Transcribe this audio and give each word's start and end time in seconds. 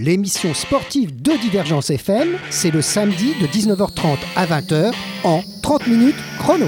30 0.00 0.06
minutes 0.06 0.30
chrono, 0.30 0.50
l'émission 0.50 0.54
sportive 0.54 1.22
de 1.22 1.32
Divergence 1.40 1.90
FM, 1.90 2.28
c'est 2.50 2.70
le 2.70 2.80
samedi 2.80 3.34
de 3.40 3.46
19h30 3.46 4.16
à 4.34 4.46
20h 4.46 4.92
en 5.24 5.42
30 5.62 5.86
minutes 5.88 6.16
chrono. 6.38 6.66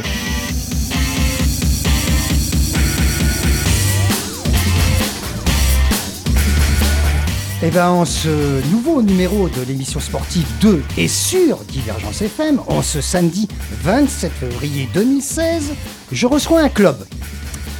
Et 7.63 7.71
bien, 7.71 7.91
en 7.91 8.05
ce 8.05 8.61
nouveau 8.71 9.02
numéro 9.02 9.49
de 9.49 9.63
l'émission 9.63 10.01
sportive 10.01 10.46
de 10.61 10.83
et 10.99 11.09
sur 11.09 11.59
Divergence 11.59 12.23
FM, 12.23 12.61
en 12.67 12.83
ce 12.83 13.01
samedi 13.01 13.49
27 13.83 14.33
février 14.33 14.89
2016, 14.93 15.73
je 16.11 16.27
reçois 16.27 16.61
un 16.61 16.69
club. 16.69 17.07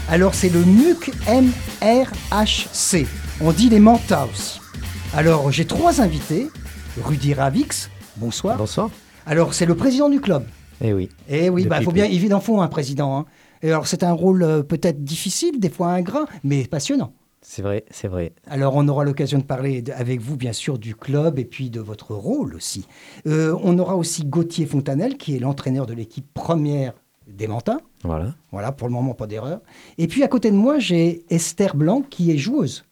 Alors, 0.09 0.35
c'est 0.35 0.51
le 0.51 0.65
MUC 0.65 1.11
MRHC. 1.27 3.07
On 3.41 3.53
dit 3.53 3.69
les 3.69 3.81
Manta 3.81 4.27
aussi. 4.33 4.62
Alors, 5.15 5.51
j'ai 5.51 5.67
trois 5.67 6.01
invités. 6.01 6.49
Rudy 7.03 7.35
Ravix, 7.35 7.91
bonsoir. 8.17 8.57
Bonsoir. 8.57 8.91
Alors, 9.27 9.55
c'est 9.55 9.67
le 9.67 9.75
président 9.75 10.09
du 10.09 10.21
club. 10.21 10.45
Eh 10.81 10.93
oui. 10.93 11.09
Eh 11.29 11.49
oui, 11.49 11.67
bah, 11.67 11.81
faut 11.81 11.93
bien, 11.93 12.07
il 12.07 12.35
en 12.35 12.41
faut 12.41 12.61
un 12.61 12.69
président. 12.69 13.19
hein. 13.19 13.27
Et 13.63 13.69
alors, 13.69 13.87
c'est 13.87 14.03
un 14.03 14.13
rôle 14.13 14.43
euh, 14.43 14.63
peut-être 14.63 15.05
difficile, 15.05 15.61
des 15.61 15.71
fois 15.71 15.89
ingrat, 15.93 16.25
mais 16.43 16.65
passionnant. 16.65 17.13
C'est 17.41 17.63
vrai, 17.63 17.85
c'est 17.91 18.09
vrai. 18.09 18.33
Alors, 18.49 18.75
on 18.77 18.87
aura 18.89 19.05
l'occasion 19.05 19.39
de 19.39 19.45
parler 19.45 19.83
de- 19.83 19.93
avec 19.93 20.21
vous, 20.21 20.37
bien 20.37 20.53
sûr, 20.53 20.79
du 20.79 20.95
club 20.95 21.39
et 21.39 21.45
puis 21.45 21.71
de 21.71 21.81
votre 21.81 22.15
rôle 22.15 22.55
aussi. 22.55 22.87
Euh, 23.27 23.57
on 23.63 23.79
aura 23.79 23.97
aussi 23.97 24.25
Gauthier 24.25 24.67
Fontanel, 24.67 25.17
qui 25.17 25.37
est 25.37 25.41
l'entraîneur 25.41 25.87
de 25.87 25.95
l'équipe 25.95 26.27
première 26.35 26.93
des 27.29 27.47
Mantins. 27.47 27.81
Voilà. 28.03 28.35
Voilà, 28.51 28.73
pour 28.73 28.89
le 28.89 28.95
moment, 28.95 29.15
pas 29.15 29.27
d'erreur. 29.27 29.61
Et 29.99 30.09
puis, 30.09 30.23
à 30.25 30.29
côté 30.29 30.51
de 30.51 30.57
moi, 30.57 30.79
j'ai 30.79 31.25
Esther 31.31 31.77
Blanc, 31.77 32.03
qui 32.09 32.31
est 32.33 32.39
joueuse. 32.39 32.85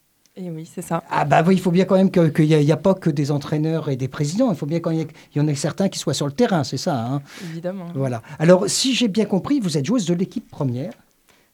Et 0.42 0.48
oui, 0.50 0.64
c'est 0.72 0.80
ça. 0.80 1.02
Ah 1.10 1.26
bah 1.26 1.42
oui, 1.46 1.54
il 1.56 1.60
faut 1.60 1.70
bien 1.70 1.84
quand 1.84 1.96
même 1.96 2.10
qu'il 2.10 2.46
n'y 2.46 2.54
a, 2.54 2.60
il 2.60 2.66
y 2.66 2.72
a 2.72 2.76
pas 2.78 2.94
que 2.94 3.10
des 3.10 3.30
entraîneurs 3.30 3.90
et 3.90 3.96
des 3.96 4.08
présidents. 4.08 4.50
Il 4.50 4.56
faut 4.56 4.64
bien 4.64 4.80
qu'il 4.80 4.94
y, 4.94 5.00
ait- 5.00 5.08
y 5.36 5.40
en 5.40 5.46
ait 5.46 5.54
certains 5.54 5.90
qui 5.90 5.98
soient 5.98 6.14
sur 6.14 6.26
le 6.26 6.32
terrain, 6.32 6.64
c'est 6.64 6.78
ça. 6.78 6.96
hein 6.98 7.20
Évidemment. 7.50 7.88
voilà. 7.94 8.22
Alors, 8.38 8.64
si 8.66 8.94
j'ai 8.94 9.08
bien 9.08 9.26
compris, 9.26 9.60
vous 9.60 9.76
êtes 9.76 9.84
joueuse 9.84 10.06
de 10.06 10.14
l'équipe 10.14 10.48
première. 10.50 10.92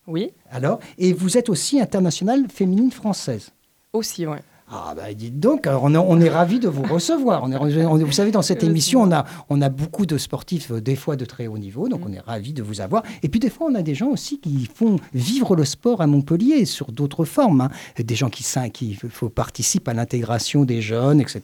Oui, 0.06 0.30
Alors, 0.52 0.78
et 0.98 1.12
vous 1.12 1.36
êtes 1.36 1.48
aussi 1.48 1.80
internationale 1.80 2.44
féminine 2.48 2.92
française. 2.92 3.50
aussi, 3.92 4.24
ouais. 4.24 4.38
Ah 4.68 4.94
bah 4.96 5.14
dites 5.14 5.38
donc, 5.38 5.68
on, 5.70 5.94
est- 5.94 5.96
on 5.96 6.20
est 6.20 6.28
ravis 6.28 6.58
de 6.58 6.66
vous 6.68 6.82
recevoir. 6.82 7.44
On 7.44 7.52
est, 7.52 7.84
on 7.84 7.96
vous 7.98 8.10
savez, 8.12 8.32
dans 8.32 8.42
cette 8.42 8.64
Euh, 8.64 8.66
émission, 8.66 9.00
on 9.02 9.12
a, 9.12 9.24
on 9.48 9.62
a 9.62 9.68
beaucoup 9.68 10.06
de 10.06 10.18
sportifs, 10.18 10.72
euh, 10.72 10.80
des 10.80 10.96
fois 10.96 11.14
de 11.14 11.24
très 11.24 11.46
haut 11.46 11.56
niveau, 11.56 11.88
donc 11.88 12.00
Mm. 12.00 12.06
on 12.08 12.12
est 12.14 12.18
ravis 12.20 12.52
de 12.52 12.64
vous 12.64 12.80
avoir. 12.80 13.04
Et 13.22 13.28
puis 13.28 13.38
des 13.38 13.48
fois, 13.48 13.68
on 13.70 13.76
a 13.76 13.82
des 13.82 13.94
gens 13.94 14.08
aussi 14.08 14.40
qui 14.40 14.68
font 14.74 14.96
vivre 15.14 15.54
le 15.54 15.64
sport 15.64 16.00
à 16.00 16.08
Montpellier 16.08 16.64
sur 16.64 16.90
d'autres 16.90 17.24
formes. 17.24 17.60
hein. 17.60 17.70
Des 17.96 18.16
gens 18.16 18.28
qui, 18.28 18.44
qui 18.72 18.98
participent 19.34 19.86
à 19.86 19.94
l'intégration 19.94 20.64
des 20.64 20.82
jeunes, 20.82 21.20
etc. 21.20 21.42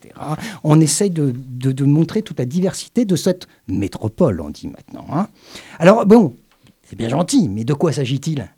On 0.65 0.81
essaye 0.81 1.09
de, 1.09 1.33
de- 1.33 1.71
de 1.71 1.85
montrer 1.85 2.23
toute 2.23 2.39
la 2.39 2.45
diversité 2.45 3.05
de 3.05 3.15
cette 3.15 3.47
métropole, 3.69 4.41
on 4.41 4.49
dit 4.49 4.67
maintenant. 4.67 5.05
hein. 5.13 5.27
Alors 5.79 6.05
bon, 6.05 6.35
c'est 6.83 6.97
bien 6.97 7.07
gentil, 7.07 7.47
mais 7.47 7.63
de 7.63 7.73
quoi 7.73 7.93
s'agit-il? 7.93 8.49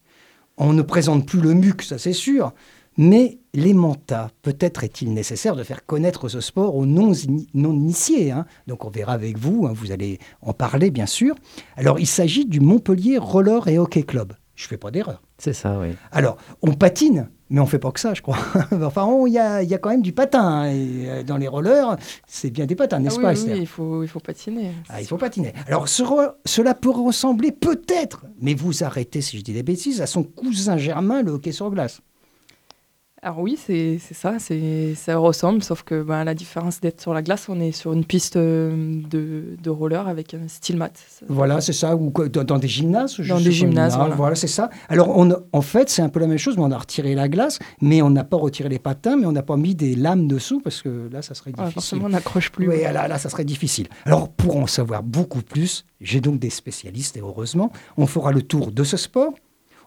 On 0.57 0.73
ne 0.73 0.81
présente 0.81 1.25
plus 1.27 1.41
le 1.41 1.53
MUC, 1.53 1.83
ça 1.83 1.97
c'est 1.99 2.13
sûr, 2.13 2.51
mais 2.97 3.39
les 3.53 3.73
mentas, 3.73 4.29
peut-être 4.41 4.83
est-il 4.83 5.13
nécessaire 5.13 5.55
de 5.55 5.63
faire 5.63 5.85
connaître 5.85 6.29
ce 6.29 6.39
sport 6.41 6.75
aux 6.75 6.85
non-ini- 6.85 7.47
non-initiés. 7.53 8.31
hein. 8.31 8.45
Donc 8.67 8.85
on 8.85 8.89
verra 8.89 9.13
avec 9.13 9.37
vous, 9.37 9.65
hein, 9.67 9.73
vous 9.73 9.91
allez 9.91 10.19
en 10.41 10.53
parler 10.53 10.91
bien 10.91 11.05
sûr. 11.05 11.35
Alors 11.77 11.99
il 11.99 12.07
s'agit 12.07 12.45
du 12.45 12.59
Montpellier 12.59 13.17
Roller 13.17 13.67
et 13.67 13.77
Hockey 13.79 14.03
Club. 14.03 14.33
Je 14.55 14.67
fais 14.67 14.77
pas 14.77 14.89
d'erreur. 14.89 15.21
C'est 15.37 15.51
ça, 15.51 15.77
oui. 15.81 15.89
Alors, 16.13 16.37
on 16.61 16.71
patine, 16.71 17.27
mais 17.49 17.59
on 17.59 17.65
fait 17.65 17.77
pas 17.77 17.91
que 17.91 17.99
ça, 17.99 18.13
je 18.13 18.21
crois. 18.21 18.37
enfin, 18.71 19.05
il 19.27 19.33
y 19.33 19.37
a, 19.37 19.61
il 19.61 19.69
y 19.69 19.73
a 19.73 19.77
quand 19.77 19.89
même 19.89 20.01
du 20.01 20.13
patin. 20.13 20.41
hein, 20.45 20.71
et, 20.71 21.09
euh, 21.09 21.23
dans 21.23 21.35
les 21.35 21.49
rollers, 21.49 21.97
c'est 22.25 22.51
bien 22.51 22.65
des 22.65 22.75
patins, 22.75 22.99
n'est-ce 22.99 23.19
Ah 23.19 23.21
pas, 23.21 23.33
oui, 23.33 23.43
oui, 23.51 23.57
il 23.59 23.67
faut, 23.67 24.01
il 24.03 24.07
faut 24.07 24.21
patiner. 24.21 24.71
ah, 24.87 25.01
il 25.01 25.07
faut 25.07 25.17
patiner. 25.17 25.51
Alors, 25.67 25.89
ce 25.89 26.03
cela 26.45 26.73
peut 26.73 26.89
ressembler 26.89 27.51
peut-être, 27.51 28.27
mais 28.39 28.53
vous 28.53 28.85
arrêtez 28.85 29.19
si 29.19 29.37
je 29.37 29.43
dis 29.43 29.51
des 29.51 29.61
bêtises, 29.63 30.01
à 30.01 30.07
son 30.07 30.23
cousin 30.23 30.77
germain, 30.77 31.21
le 31.21 31.31
hockey 31.31 31.51
sur 31.51 31.69
glace. 31.69 31.99
Alors 33.25 33.39
oui, 33.39 33.57
c'est 33.57 33.97
ça, 33.97 34.35
ça 34.37 35.17
ressemble, 35.17 35.63
sauf 35.63 35.81
que 35.81 36.03
ben, 36.03 36.23
la 36.23 36.35
différence 36.35 36.79
d'être 36.79 37.01
sur 37.01 37.11
la 37.11 37.23
glace, 37.23 37.47
on 37.49 37.59
est 37.59 37.71
sur 37.71 37.91
une 37.91 38.05
piste 38.05 38.35
euh, 38.35 39.01
de, 39.09 39.57
de 39.59 39.69
roller 39.71 40.07
avec 40.07 40.35
un 40.35 40.47
style 40.47 40.77
mat. 40.77 40.93
Voilà, 41.27 41.59
c'est 41.59 41.73
ça, 41.73 41.95
ou 41.95 42.13
dans, 42.29 42.43
dans 42.43 42.59
des 42.59 42.67
gymnases 42.67 43.19
Dans 43.19 43.41
des 43.41 43.51
gymnases, 43.51 43.97
non, 43.97 44.09
voilà. 44.09 44.35
c'est 44.35 44.45
ça. 44.45 44.69
Alors, 44.89 45.09
on, 45.17 45.33
en 45.53 45.61
fait, 45.61 45.89
c'est 45.89 46.03
un 46.03 46.09
peu 46.09 46.19
la 46.19 46.27
même 46.27 46.37
chose, 46.37 46.55
mais 46.55 46.61
on 46.61 46.71
a 46.71 46.77
retiré 46.77 47.15
la 47.15 47.27
glace, 47.27 47.57
mais 47.81 48.03
on 48.03 48.11
n'a 48.11 48.23
pas 48.23 48.37
retiré 48.37 48.69
les 48.69 48.77
patins, 48.77 49.15
mais 49.15 49.25
on 49.25 49.31
n'a 49.31 49.41
pas 49.41 49.57
mis 49.57 49.73
des 49.73 49.95
lames 49.95 50.27
dessous, 50.27 50.61
parce 50.63 50.83
que 50.83 51.09
là, 51.11 51.23
ça 51.23 51.33
serait 51.33 51.51
difficile. 51.51 51.73
forcément, 51.73 52.05
on 52.05 52.09
n'accroche 52.09 52.51
plus. 52.51 52.69
Oui, 52.69 52.83
là, 52.83 53.07
là, 53.07 53.17
ça 53.17 53.29
serait 53.29 53.43
difficile. 53.43 53.87
Alors, 54.05 54.29
pour 54.29 54.55
en 54.55 54.67
savoir 54.67 55.01
beaucoup 55.01 55.41
plus, 55.41 55.83
j'ai 55.99 56.21
donc 56.21 56.37
des 56.37 56.51
spécialistes, 56.51 57.17
et 57.17 57.21
heureusement, 57.21 57.71
on 57.97 58.05
fera 58.05 58.31
le 58.31 58.43
tour 58.43 58.71
de 58.71 58.83
ce 58.83 58.97
sport. 58.97 59.33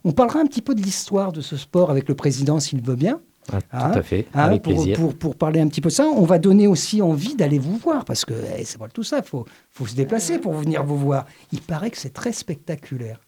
On 0.02 0.10
parlera 0.10 0.40
un 0.40 0.46
petit 0.46 0.62
peu 0.62 0.74
de 0.74 0.82
l'histoire 0.82 1.30
de 1.30 1.40
ce 1.40 1.56
sport 1.56 1.92
avec 1.92 2.08
le 2.08 2.16
président, 2.16 2.58
s'il 2.58 2.82
veut 2.82 2.96
bien. 2.96 3.20
Ah, 3.52 3.58
Hein 3.72 3.90
tout 3.92 3.98
à 3.98 4.02
fait, 4.02 4.26
Hein, 4.34 4.40
avec 4.44 4.62
pour, 4.62 4.72
plaisir. 4.74 4.96
Pour, 4.98 5.14
pour 5.14 5.34
parler 5.36 5.60
un 5.60 5.68
petit 5.68 5.80
peu 5.80 5.88
de 5.88 5.94
ça, 5.94 6.04
on 6.06 6.24
va 6.24 6.38
donner 6.38 6.66
aussi 6.66 7.00
envie 7.02 7.34
d'aller 7.34 7.58
vous 7.58 7.76
voir, 7.76 8.04
parce 8.04 8.24
que 8.24 8.34
eh, 8.58 8.64
c'est 8.64 8.78
pas 8.78 8.88
tout 8.88 9.02
ça, 9.02 9.18
il 9.18 9.24
faut, 9.24 9.44
faut 9.70 9.86
se 9.86 9.94
déplacer 9.94 10.38
pour 10.38 10.52
venir 10.54 10.84
vous 10.84 10.96
voir. 10.98 11.24
Il 11.52 11.60
paraît 11.60 11.90
que 11.90 11.98
c'est 11.98 12.12
très 12.12 12.32
spectaculaire. 12.32 13.20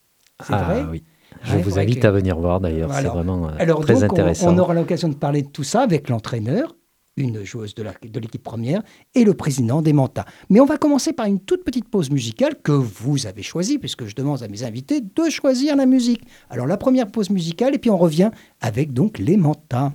C'est 0.47 0.53
ah 0.55 0.63
vrai 0.65 0.85
oui. 0.91 1.03
Je 1.45 1.55
Ouais, 1.57 1.63
vous 1.63 1.79
invite 1.79 2.01
que- 2.01 2.07
à 2.07 2.11
venir 2.11 2.37
voir 2.39 2.61
d'ailleurs, 2.61 2.93
c'est 2.93 3.05
vraiment 3.05 3.49
euh, 3.49 3.53
Alors 3.59 3.81
très 3.81 3.95
donc, 3.95 4.03
on- 4.03 4.07
intéressant. 4.07 4.53
On, 4.55 4.59
aura 4.59 4.75
l'occasion 4.75 5.09
de 5.09 5.15
parler 5.15 5.43
de 5.43 5.49
tout 5.49 5.63
ça 5.65 5.83
avec 5.83 6.09
l'entraîneur, 6.09 6.75
une 7.17 7.45
joueuse 7.45 7.75
de 7.75 7.83
l'équipe 8.19 8.43
première, 8.43 8.83
et 9.15 9.25
le 9.25 9.35
président 9.35 9.81
des 9.83 9.93
Mantas. 9.93 10.25
Mais 10.49 10.59
on 10.61 10.65
va 10.65 10.77
commencer 10.77 11.13
par 11.13 11.27
une 11.27 11.39
toute 11.39 11.63
petite 11.65 11.89
pause 11.89 12.11
musicale 12.11 12.55
que 12.63 12.73
vous 12.73 13.27
avez 13.27 13.43
choisie, 13.43 13.79
puisque 13.79 14.07
je 14.07 14.15
demande 14.17 14.43
à 14.43 14.49
mes 14.49 14.65
invités 14.65 15.01
de 15.03 15.31
choisir 15.31 15.77
la 15.77 15.87
musique. 15.87 16.23
Alors 16.49 16.67
la 16.67 16.77
première 16.77 17.07
pause 17.11 17.31
musicale, 17.31 17.75
et 17.75 17.79
puis 17.79 17.91
on 17.91 17.99
revient 17.99 18.31
avec 18.61 18.93
donc 18.93 19.19
les 19.19 19.37
Mantas. 19.37 19.93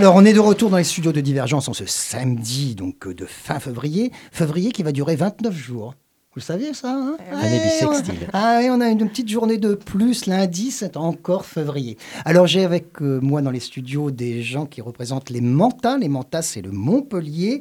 Alors, 0.00 0.14
on 0.16 0.24
est 0.24 0.32
de 0.32 0.40
retour 0.40 0.70
dans 0.70 0.78
les 0.78 0.84
studios 0.84 1.12
de 1.12 1.20
Divergence 1.20 1.68
en 1.68 1.74
ce 1.74 1.84
samedi, 1.84 2.74
donc 2.74 3.06
euh, 3.06 3.12
de 3.12 3.26
fin 3.26 3.60
février. 3.60 4.12
Février 4.32 4.72
qui 4.72 4.82
va 4.82 4.92
durer 4.92 5.14
29 5.14 5.54
jours. 5.54 5.94
Vous 6.32 6.36
le 6.36 6.40
saviez 6.40 6.72
ça 6.72 6.90
hein 6.94 7.16
Année 7.30 7.60
bissextile. 7.62 8.28
Ah 8.32 8.60
oui, 8.62 8.68
on 8.70 8.80
a 8.80 8.88
une 8.88 9.06
petite 9.10 9.28
journée 9.28 9.58
de 9.58 9.74
plus. 9.74 10.24
Lundi, 10.24 10.70
c'est 10.70 10.96
encore 10.96 11.44
février. 11.44 11.98
Alors, 12.24 12.46
j'ai 12.46 12.64
avec 12.64 13.02
euh, 13.02 13.20
moi 13.20 13.42
dans 13.42 13.50
les 13.50 13.60
studios 13.60 14.10
des 14.10 14.42
gens 14.42 14.64
qui 14.64 14.80
représentent 14.80 15.28
les 15.28 15.42
Mantas. 15.42 15.98
Les 15.98 16.08
Mantas, 16.08 16.42
c'est 16.42 16.62
le 16.62 16.70
Montpellier, 16.70 17.60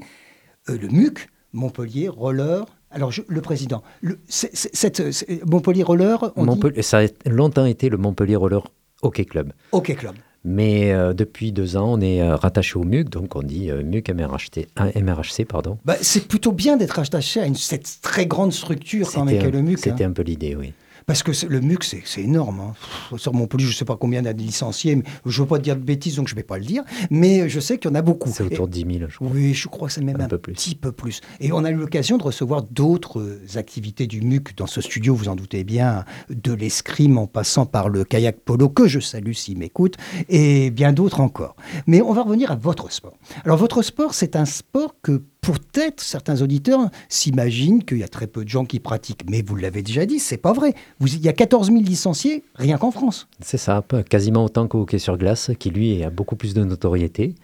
euh, 0.69 0.77
le 0.77 0.87
MUC, 0.87 1.27
Montpellier, 1.51 2.07
Roller. 2.07 2.63
Alors, 2.89 3.11
je- 3.11 3.23
le 3.27 3.41
président, 3.41 3.83
le, 4.01 4.17
c'est- 4.29 4.55
c'est- 4.55 4.73
cette- 4.73 5.11
c'est- 5.11 5.45
Montpellier 5.45 5.83
Roller, 5.83 6.31
on 6.37 6.45
Montpellier- 6.45 6.83
Ça 6.83 6.99
a 6.99 7.29
longtemps 7.29 7.65
été 7.65 7.89
le 7.89 7.97
Montpellier 7.97 8.37
Roller 8.37 8.61
Hockey 9.01 9.25
Club. 9.25 9.51
OK 9.73 9.93
Club. 9.95 10.15
Mais 10.45 10.91
euh, 10.93 11.13
depuis 11.13 11.51
deux 11.51 11.75
ans, 11.75 11.93
on 11.93 12.01
est 12.01 12.21
euh, 12.21 12.35
rattaché 12.35 12.77
au 12.77 12.83
MUC, 12.83 13.09
donc 13.09 13.35
on 13.35 13.43
dit 13.43 13.69
euh, 13.69 13.83
MUC 13.83 14.09
MRHT, 14.09 14.67
MRHC. 14.95 15.45
Pardon. 15.45 15.77
Bah, 15.83 15.97
c'est 16.01 16.27
plutôt 16.27 16.51
bien 16.53 16.77
d'être 16.77 16.97
attaché 16.97 17.41
à 17.41 17.45
une, 17.45 17.55
cette 17.55 17.99
très 18.01 18.25
grande 18.25 18.53
structure 18.53 19.11
quand 19.11 19.25
même 19.25 19.45
un, 19.45 19.49
le 19.49 19.61
MUC. 19.61 19.73
hein. 19.77 19.81
c'était 19.83 20.05
un 20.05 20.11
peu 20.11 20.21
l'idée, 20.21 20.55
oui. 20.55 20.73
Parce 21.09 21.23
que 21.23 21.31
le 21.47 21.59
MUC, 21.59 21.83
c'est 22.05 22.21
énorme. 22.21 22.59
hein. 22.59 23.17
Sur 23.17 23.33
Montpellier, 23.33 23.63
je 23.65 23.71
ne 23.71 23.75
sais 23.75 23.83
pas 23.83 23.97
combien 23.97 24.19
il 24.21 24.25
y 24.25 24.27
a 24.27 24.33
de 24.33 24.43
licenciés. 24.43 24.95
mais 24.95 25.03
je 25.25 25.39
ne 25.41 25.43
veux 25.43 25.49
pas 25.49 25.57
dire 25.57 25.75
de 25.75 25.81
bêtises, 25.81 26.17
donc 26.17 26.27
je 26.27 26.35
ne 26.35 26.39
vais 26.39 26.43
pas 26.43 26.59
le 26.59 26.63
dire. 26.65 26.83
Mais 27.09 27.49
je 27.49 27.59
sais 27.59 27.79
qu'il 27.79 27.89
y 27.89 27.91
en 27.91 27.95
a 27.95 28.03
beaucoup. 28.03 28.29
C'est 28.31 28.43
autour 28.43 28.67
de 28.67 28.73
10 28.73 28.85
000, 28.99 29.09
je 29.09 29.15
crois. 29.15 29.27
oui, 29.33 29.55
je 29.55 29.67
crois 29.67 29.87
que 29.87 29.93
c'est 29.95 30.03
même 30.03 30.21
Un 30.21 30.25
un, 30.25 30.27
peu 30.27 30.37
plus. 30.37 30.53
petit 30.53 30.75
peu 30.75 30.91
plus. 30.91 31.21
Et 31.39 31.51
on 31.51 31.63
a 31.65 31.71
eu 31.71 31.73
l'occasion 31.73 32.17
de 32.19 32.23
recevoir 32.23 32.61
d'autres 32.61 33.21
euh, 33.21 33.41
activités 33.55 34.05
du 34.05 34.21
MUC 34.21 34.55
dans 34.55 34.67
ce 34.67 34.81
studio, 34.81 35.15
vous 35.15 35.29
en 35.29 35.35
doutez 35.35 35.63
bien, 35.63 36.05
de 36.29 36.53
l'escrime 36.53 37.17
en 37.17 37.25
passant 37.25 37.65
par 37.65 37.89
le 37.89 38.03
kayak 38.03 38.41
polo, 38.41 38.69
que 38.69 38.87
je 38.87 38.99
salue 38.99 39.31
s'il 39.33 39.57
m'écoute, 39.57 39.95
et 40.29 40.69
bien 40.69 40.93
d'autres 40.93 41.21
encore. 41.21 41.55
Mais 41.87 42.03
on 42.03 42.13
va 42.13 42.21
revenir 42.21 42.51
à 42.51 42.55
votre 42.55 42.91
sport. 42.91 43.17
Alors 43.45 43.57
votre 43.57 43.81
sport, 43.81 44.13
c'est 44.13 44.35
un 44.35 44.45
sport 44.45 44.93
que 45.01 45.23
peut-être 45.41 46.01
certains 46.01 46.41
auditeurs 46.41 46.89
s'imaginent 47.07 47.83
qu'il 47.83 47.99
y 47.99 48.03
a 48.03 48.07
très 48.07 48.27
peu 48.27 48.43
de 48.43 48.49
gens 48.49 48.65
qui 48.65 48.79
pratiquent. 48.79 49.23
Mais 49.29 49.41
vous 49.41 49.55
l'avez 49.55 49.81
déjà 49.81 50.05
dit, 50.05 50.19
c'est 50.19 50.37
pas 50.37 50.53
vrai. 50.53 50.73
Il 51.01 51.21
y 51.21 51.29
a 51.29 51.33
14 51.33 51.67
000 51.67 51.79
licenciés 51.81 52.43
rien 52.55 52.77
qu'en 52.77 52.91
France. 52.91 53.27
C'est 53.41 53.57
ça, 53.57 53.83
quasiment 54.09 54.45
autant 54.45 54.67
qu'au 54.67 54.81
hockey 54.81 54.99
sur 54.99 55.17
glace, 55.17 55.51
qui 55.59 55.69
lui 55.69 56.03
a 56.03 56.09
beaucoup 56.09 56.35
plus 56.35 56.53
de 56.53 56.63
notoriété. 56.63 57.35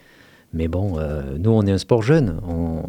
Mais 0.54 0.68
bon, 0.68 0.98
euh, 0.98 1.38
nous, 1.38 1.52
on 1.52 1.64
est 1.64 1.72
un 1.72 1.78
sport 1.78 2.02
jeune. 2.02 2.40
On, 2.48 2.84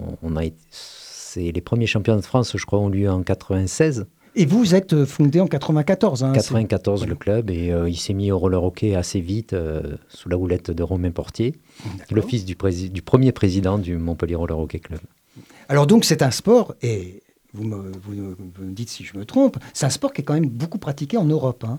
les 1.36 1.60
premiers 1.60 1.86
champions 1.86 2.16
de 2.16 2.22
France, 2.22 2.56
je 2.56 2.64
crois, 2.64 2.78
ont 2.78 2.88
lieu 2.88 3.10
en 3.10 3.22
96. 3.22 4.06
Et 4.38 4.44
vous 4.44 4.74
êtes 4.74 4.92
euh, 4.92 5.06
fondé 5.06 5.40
en 5.40 5.46
94. 5.46 6.22
hein, 6.22 6.32
c'est- 6.34 6.40
94 6.40 7.06
le 7.06 7.14
club 7.14 7.50
et 7.50 7.72
euh, 7.72 7.88
il 7.88 7.96
s'est 7.96 8.12
mis 8.12 8.30
au 8.30 8.38
roller 8.38 8.62
hockey 8.62 8.94
assez 8.94 9.20
vite 9.20 9.54
euh, 9.54 9.96
sous 10.08 10.28
la 10.28 10.36
houlette 10.36 10.70
de 10.70 10.82
Romain 10.82 11.10
Portier, 11.10 11.54
le 12.10 12.20
fils 12.20 12.44
du, 12.44 12.54
premier 13.02 13.32
président 13.32 13.78
du 13.78 13.96
Montpellier 13.96 14.34
Roller 14.34 14.58
Hockey 14.58 14.78
Club. 14.78 15.00
Alors 15.68 15.86
donc 15.86 16.04
c'est 16.04 16.20
un 16.22 16.30
sport, 16.30 16.74
et 16.82 17.22
vous 17.54 17.64
me, 17.64 17.76
vous 18.02 18.12
me- 18.12 18.34
vous 18.34 18.64
me 18.64 18.72
dites 18.72 18.90
si 18.90 19.04
je 19.04 19.16
me 19.18 19.24
trompe, 19.24 19.56
c'est 19.72 19.86
un 19.86 19.90
sport 19.90 20.12
qui 20.12 20.20
est 20.20 20.24
quand 20.24 20.34
même 20.34 20.48
beaucoup 20.48 20.78
pratiqué 20.78 21.16
en 21.16 21.24
Europe. 21.24 21.64
hein. 21.66 21.78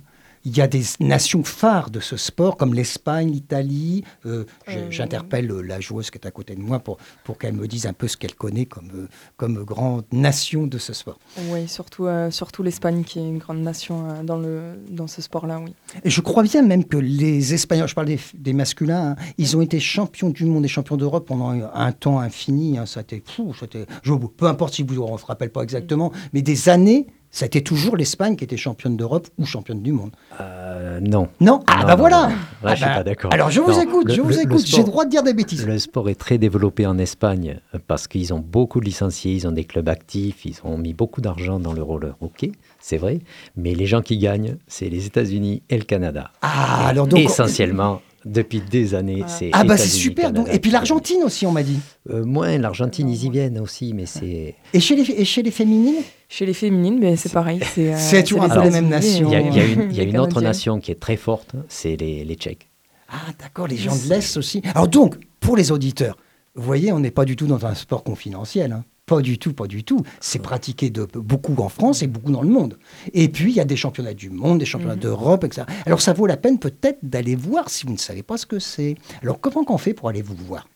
Il 0.49 0.55
y 0.57 0.61
a 0.61 0.67
des 0.67 0.83
nations 1.01 1.43
phares 1.43 1.89
de 1.89 1.99
ce 1.99 2.15
sport, 2.15 2.55
comme 2.55 2.73
l'Espagne, 2.73 3.29
l'Italie. 3.31 4.03
Euh, 4.25 4.45
Euh, 4.69 4.87
J'interpelle 4.89 5.51
euh, 5.51 5.61
la 5.61 5.79
joueuse 5.81 6.09
qui 6.11 6.17
est 6.17 6.25
à 6.25 6.31
côté 6.31 6.55
de 6.55 6.61
moi 6.61 6.79
pour, 6.79 6.97
pour 7.25 7.37
qu'elle 7.37 7.53
me 7.53 7.67
dise 7.67 7.85
un 7.85 7.91
peu 7.93 8.07
ce 8.07 8.15
qu'elle 8.15 8.35
connaît 8.35 8.65
comme, 8.65 8.89
euh, 8.95 9.07
comme 9.35 9.63
grande 9.65 10.05
nation 10.13 10.65
de 10.67 10.77
ce 10.77 10.93
sport. 10.93 11.19
Oui, 11.51 11.67
surtout, 11.67 12.05
euh, 12.05 12.31
surtout 12.31 12.63
l'Espagne 12.63 13.03
qui 13.03 13.19
est 13.19 13.27
une 13.27 13.39
grande 13.39 13.59
nation 13.59 13.95
euh, 14.09 14.23
dans, 14.23 14.37
le, 14.37 14.75
dans 14.89 15.07
ce 15.07 15.21
sport-là, 15.21 15.59
oui. 15.63 15.73
Et 16.05 16.09
je 16.09 16.21
crois 16.21 16.43
bien 16.43 16.61
même 16.61 16.85
que 16.85 16.97
les 16.97 17.53
Espagnols, 17.53 17.89
je 17.89 17.95
parle 17.95 18.07
des, 18.07 18.19
des 18.33 18.53
masculins, 18.53 19.15
hein, 19.19 19.23
ils 19.37 19.57
ont 19.57 19.61
été 19.61 19.79
champions 19.81 20.29
du 20.29 20.45
monde 20.45 20.63
et 20.65 20.69
champions 20.69 20.97
d'Europe 20.97 21.27
pendant 21.27 21.49
un, 21.49 21.69
un 21.73 21.91
temps 21.91 22.19
infini. 22.19 22.77
hein, 22.77 22.85
ça 22.85 23.01
a 23.01 23.03
été 23.03 23.21
fou. 23.25 23.53
ça 23.53 23.65
a 23.65 23.65
été- 23.65 23.85
je- 24.03 24.13
peu 24.13 24.45
importe 24.47 24.75
si 24.75 24.83
vous 24.83 24.93
ne 25.11 25.17
se 25.17 25.25
rappelle 25.25 25.49
pas 25.51 25.63
exactement, 25.63 26.11
mais 26.33 26.41
des 26.41 26.69
années, 26.69 27.07
ça 27.31 27.45
a 27.45 27.47
été 27.47 27.61
toujours 27.61 27.95
l'Espagne 27.97 28.35
qui 28.35 28.43
était 28.43 28.57
championne 28.57 28.97
d'Europe 28.97 29.27
ou 29.37 29.45
championne 29.45 29.81
du 29.81 29.91
monde. 29.91 30.11
Euh, 30.41 30.99
non. 31.01 31.27
Non 31.39 31.61
Ah 31.67 31.77
Non, 31.79 31.83
bah 31.85 31.91
non, 31.91 31.97
voilà 31.97 32.27
non. 32.29 32.35
Ah 32.63 32.71
je 32.71 32.75
suis 32.77 32.85
bah, 32.85 32.95
pas 32.95 33.03
d'accord. 33.03 33.33
Alors 33.33 33.51
je 33.51 33.59
vous 33.61 33.79
écoute, 33.79 34.07
le- 34.07 34.13
je 34.13 34.21
vous 34.21 34.39
écoute, 34.39 34.59
j'ai 34.65 34.71
sport- 34.73 34.85
le 34.85 34.91
droit 34.91 35.05
de 35.05 35.09
dire 35.09 35.23
des 35.23 35.33
bêtises. 35.33 35.65
Le 35.67 35.77
sport 35.77 36.09
est 36.09 36.15
très 36.15 36.37
développé 36.37 36.85
en 36.85 36.97
Espagne 36.97 37.59
euh, 37.75 37.79
parce 37.85 38.07
qu'ils 38.07 38.33
ont 38.33 38.39
beaucoup 38.39 38.79
de 38.79 38.85
licenciés, 38.85 39.33
ils 39.33 39.47
ont 39.47 39.51
des 39.51 39.65
clubs 39.65 39.89
actifs, 39.89 40.45
ils 40.45 40.55
ont 40.63 40.77
mis 40.77 40.93
beaucoup 40.93 41.21
d'argent 41.21 41.59
dans 41.59 41.73
le 41.73 41.83
roller 41.83 42.15
hockey, 42.21 42.51
c'est 42.79 42.97
vrai. 42.97 43.19
Mais 43.55 43.75
les 43.75 43.85
gens 43.85 44.01
qui 44.01 44.17
gagnent, 44.17 44.55
c'est 44.67 44.89
les 44.89 45.05
États-Unis 45.05 45.61
et 45.69 45.77
le 45.77 45.83
Canada. 45.83 46.31
Ah, 46.41 46.87
alors 46.87 47.07
donc... 47.07 47.19
Essentiellement, 47.19 48.01
depuis 48.31 48.61
des 48.61 48.93
années, 48.95 49.21
Ah. 49.23 49.27
c'est 49.27 49.49
Ah 49.53 49.63
bah 49.63 49.77
c'est 49.77 49.87
super. 49.87 50.31
donc- 50.31 50.47
et 50.51 50.59
puis 50.59 50.71
l'Argentine 50.71 51.23
aussi, 51.23 51.45
on 51.45 51.51
m'a 51.51 51.63
dit. 51.63 51.79
Euh, 52.09 52.23
moins 52.25 52.57
l'Argentine, 52.57 53.09
ils 53.09 53.25
y 53.25 53.29
viennent 53.29 53.59
aussi, 53.59 53.93
mais 53.93 54.05
c'est. 54.05 54.55
Et 54.73 54.79
chez 54.79 54.95
les, 54.95 55.09
et 55.11 55.25
chez 55.25 55.41
les 55.43 55.51
féminines? 55.51 56.01
Chez 56.29 56.45
les 56.45 56.53
féminines, 56.53 56.99
ben, 56.99 57.15
c'est 57.15 57.31
pareil. 57.31 57.59
C'est 57.73 57.93
euh, 57.93 57.97
c'est 57.97 58.23
toujours 58.23 58.43
un 58.43 58.49
peu 58.49 58.61
les 58.63 58.69
mêmes 58.69 58.87
États-Unis 58.87 59.17
et 59.17 59.21
nations. 59.23 59.29
Il 59.31 59.33
y 59.33 59.35
a, 59.35 59.41
y 59.41 59.59
a 59.61 59.65
une, 59.65 59.91
il 59.91 59.97
y 59.97 59.99
a 60.01 60.03
une 60.03 60.17
autre 60.19 60.41
nation 60.41 60.79
qui 60.79 60.91
est 60.91 60.99
très 60.99 61.15
forte, 61.17 61.51
c'est 61.69 61.95
les, 61.95 62.25
les 62.25 62.35
Tchèques. 62.35 62.67
Ah, 63.09 63.31
d'accord, 63.39 63.67
les 63.67 63.77
gens 63.77 63.95
de 63.95 64.09
l'Est 64.09 64.35
aussi. 64.37 64.61
Alors 64.75 64.87
donc, 64.89 65.15
pour 65.39 65.55
les 65.55 65.71
auditeurs, 65.71 66.17
vous 66.55 66.63
voyez, 66.63 66.91
on 66.91 66.99
n'est 66.99 67.11
pas 67.11 67.23
du 67.23 67.35
tout 67.37 67.47
dans 67.47 67.65
un 67.65 67.73
sport 67.75 68.03
confidentiel. 68.03 68.73
hein. 68.73 68.83
Pas 69.07 69.21
du 69.21 69.39
tout, 69.39 69.53
pas 69.53 69.67
du 69.67 69.83
tout. 69.85 70.03
C'est 70.19 70.39
pratiqué 70.41 70.89
de, 70.89 71.05
beaucoup 71.15 71.55
en 71.63 71.69
France 71.69 72.03
et 72.03 72.07
beaucoup 72.07 72.31
dans 72.31 72.41
le 72.41 72.49
monde. 72.49 72.77
Et 73.13 73.29
puis, 73.29 73.51
il 73.51 73.55
y 73.55 73.61
a 73.61 73.65
des 73.65 73.77
championnats 73.77 74.13
du 74.13 74.29
monde, 74.29 74.59
des 74.59 74.65
championnats 74.65 74.95
Mhm. 74.95 74.99
d'Europe, 75.01 75.43
etc. 75.45 75.65
Alors, 75.85 76.01
ça 76.01 76.11
vaut 76.11 76.27
la 76.27 76.35
peine 76.35 76.59
peut-être 76.59 76.99
d'aller 77.03 77.35
voir 77.35 77.69
si 77.69 77.85
vous 77.85 77.93
ne 77.93 77.97
savez 77.97 78.21
pas 78.21 78.35
ce 78.37 78.45
que 78.45 78.59
c'est. 78.59 78.95
Alors, 79.23 79.39
comment 79.39 79.63
qu'on 79.63 79.77
fait 79.77 79.93
pour 79.93 80.09
aller 80.09 80.21
vous 80.21 80.35
voir? 80.35 80.67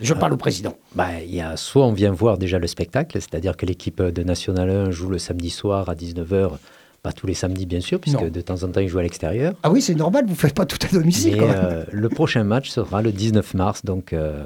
Je 0.00 0.12
parle 0.14 0.32
au 0.32 0.36
président. 0.36 0.74
Bah, 0.96 1.22
il 1.24 1.32
y 1.32 1.40
a, 1.40 1.56
soit 1.56 1.86
on 1.86 1.92
vient 1.92 2.10
voir 2.10 2.38
déjà 2.38 2.58
le 2.58 2.66
spectacle, 2.66 3.16
c'est-à-dire 3.20 3.56
que 3.56 3.64
l'équipe 3.64 4.02
de 4.02 4.22
National 4.24 4.68
1 4.68 4.90
joue 4.90 5.08
le 5.08 5.18
samedi 5.18 5.48
soir 5.48 5.88
à 5.88 5.94
19h, 5.94 6.58
pas 7.04 7.12
tous 7.12 7.28
les 7.28 7.34
samedis 7.34 7.66
bien 7.66 7.80
sûr, 7.80 8.00
puisque 8.00 8.20
Non. 8.20 8.28
de 8.28 8.40
temps 8.40 8.64
en 8.64 8.68
temps 8.68 8.80
ils 8.80 8.88
jouent 8.88 8.98
à 8.98 9.04
l'extérieur. 9.04 9.54
Ah 9.62 9.70
oui, 9.70 9.80
c'est 9.80 9.94
normal, 9.94 10.24
vous 10.26 10.32
ne 10.32 10.36
faites 10.36 10.54
pas 10.54 10.66
tout 10.66 10.76
à 10.84 10.92
domicile 10.92 11.34
Mais 11.34 11.38
quand 11.38 11.46
même. 11.46 11.56
euh, 11.64 11.84
le 11.92 12.08
prochain 12.08 12.42
match 12.42 12.68
sera 12.68 13.00
le 13.00 13.12
19 13.12 13.54
mars, 13.54 13.84
donc 13.84 14.12
euh, 14.12 14.44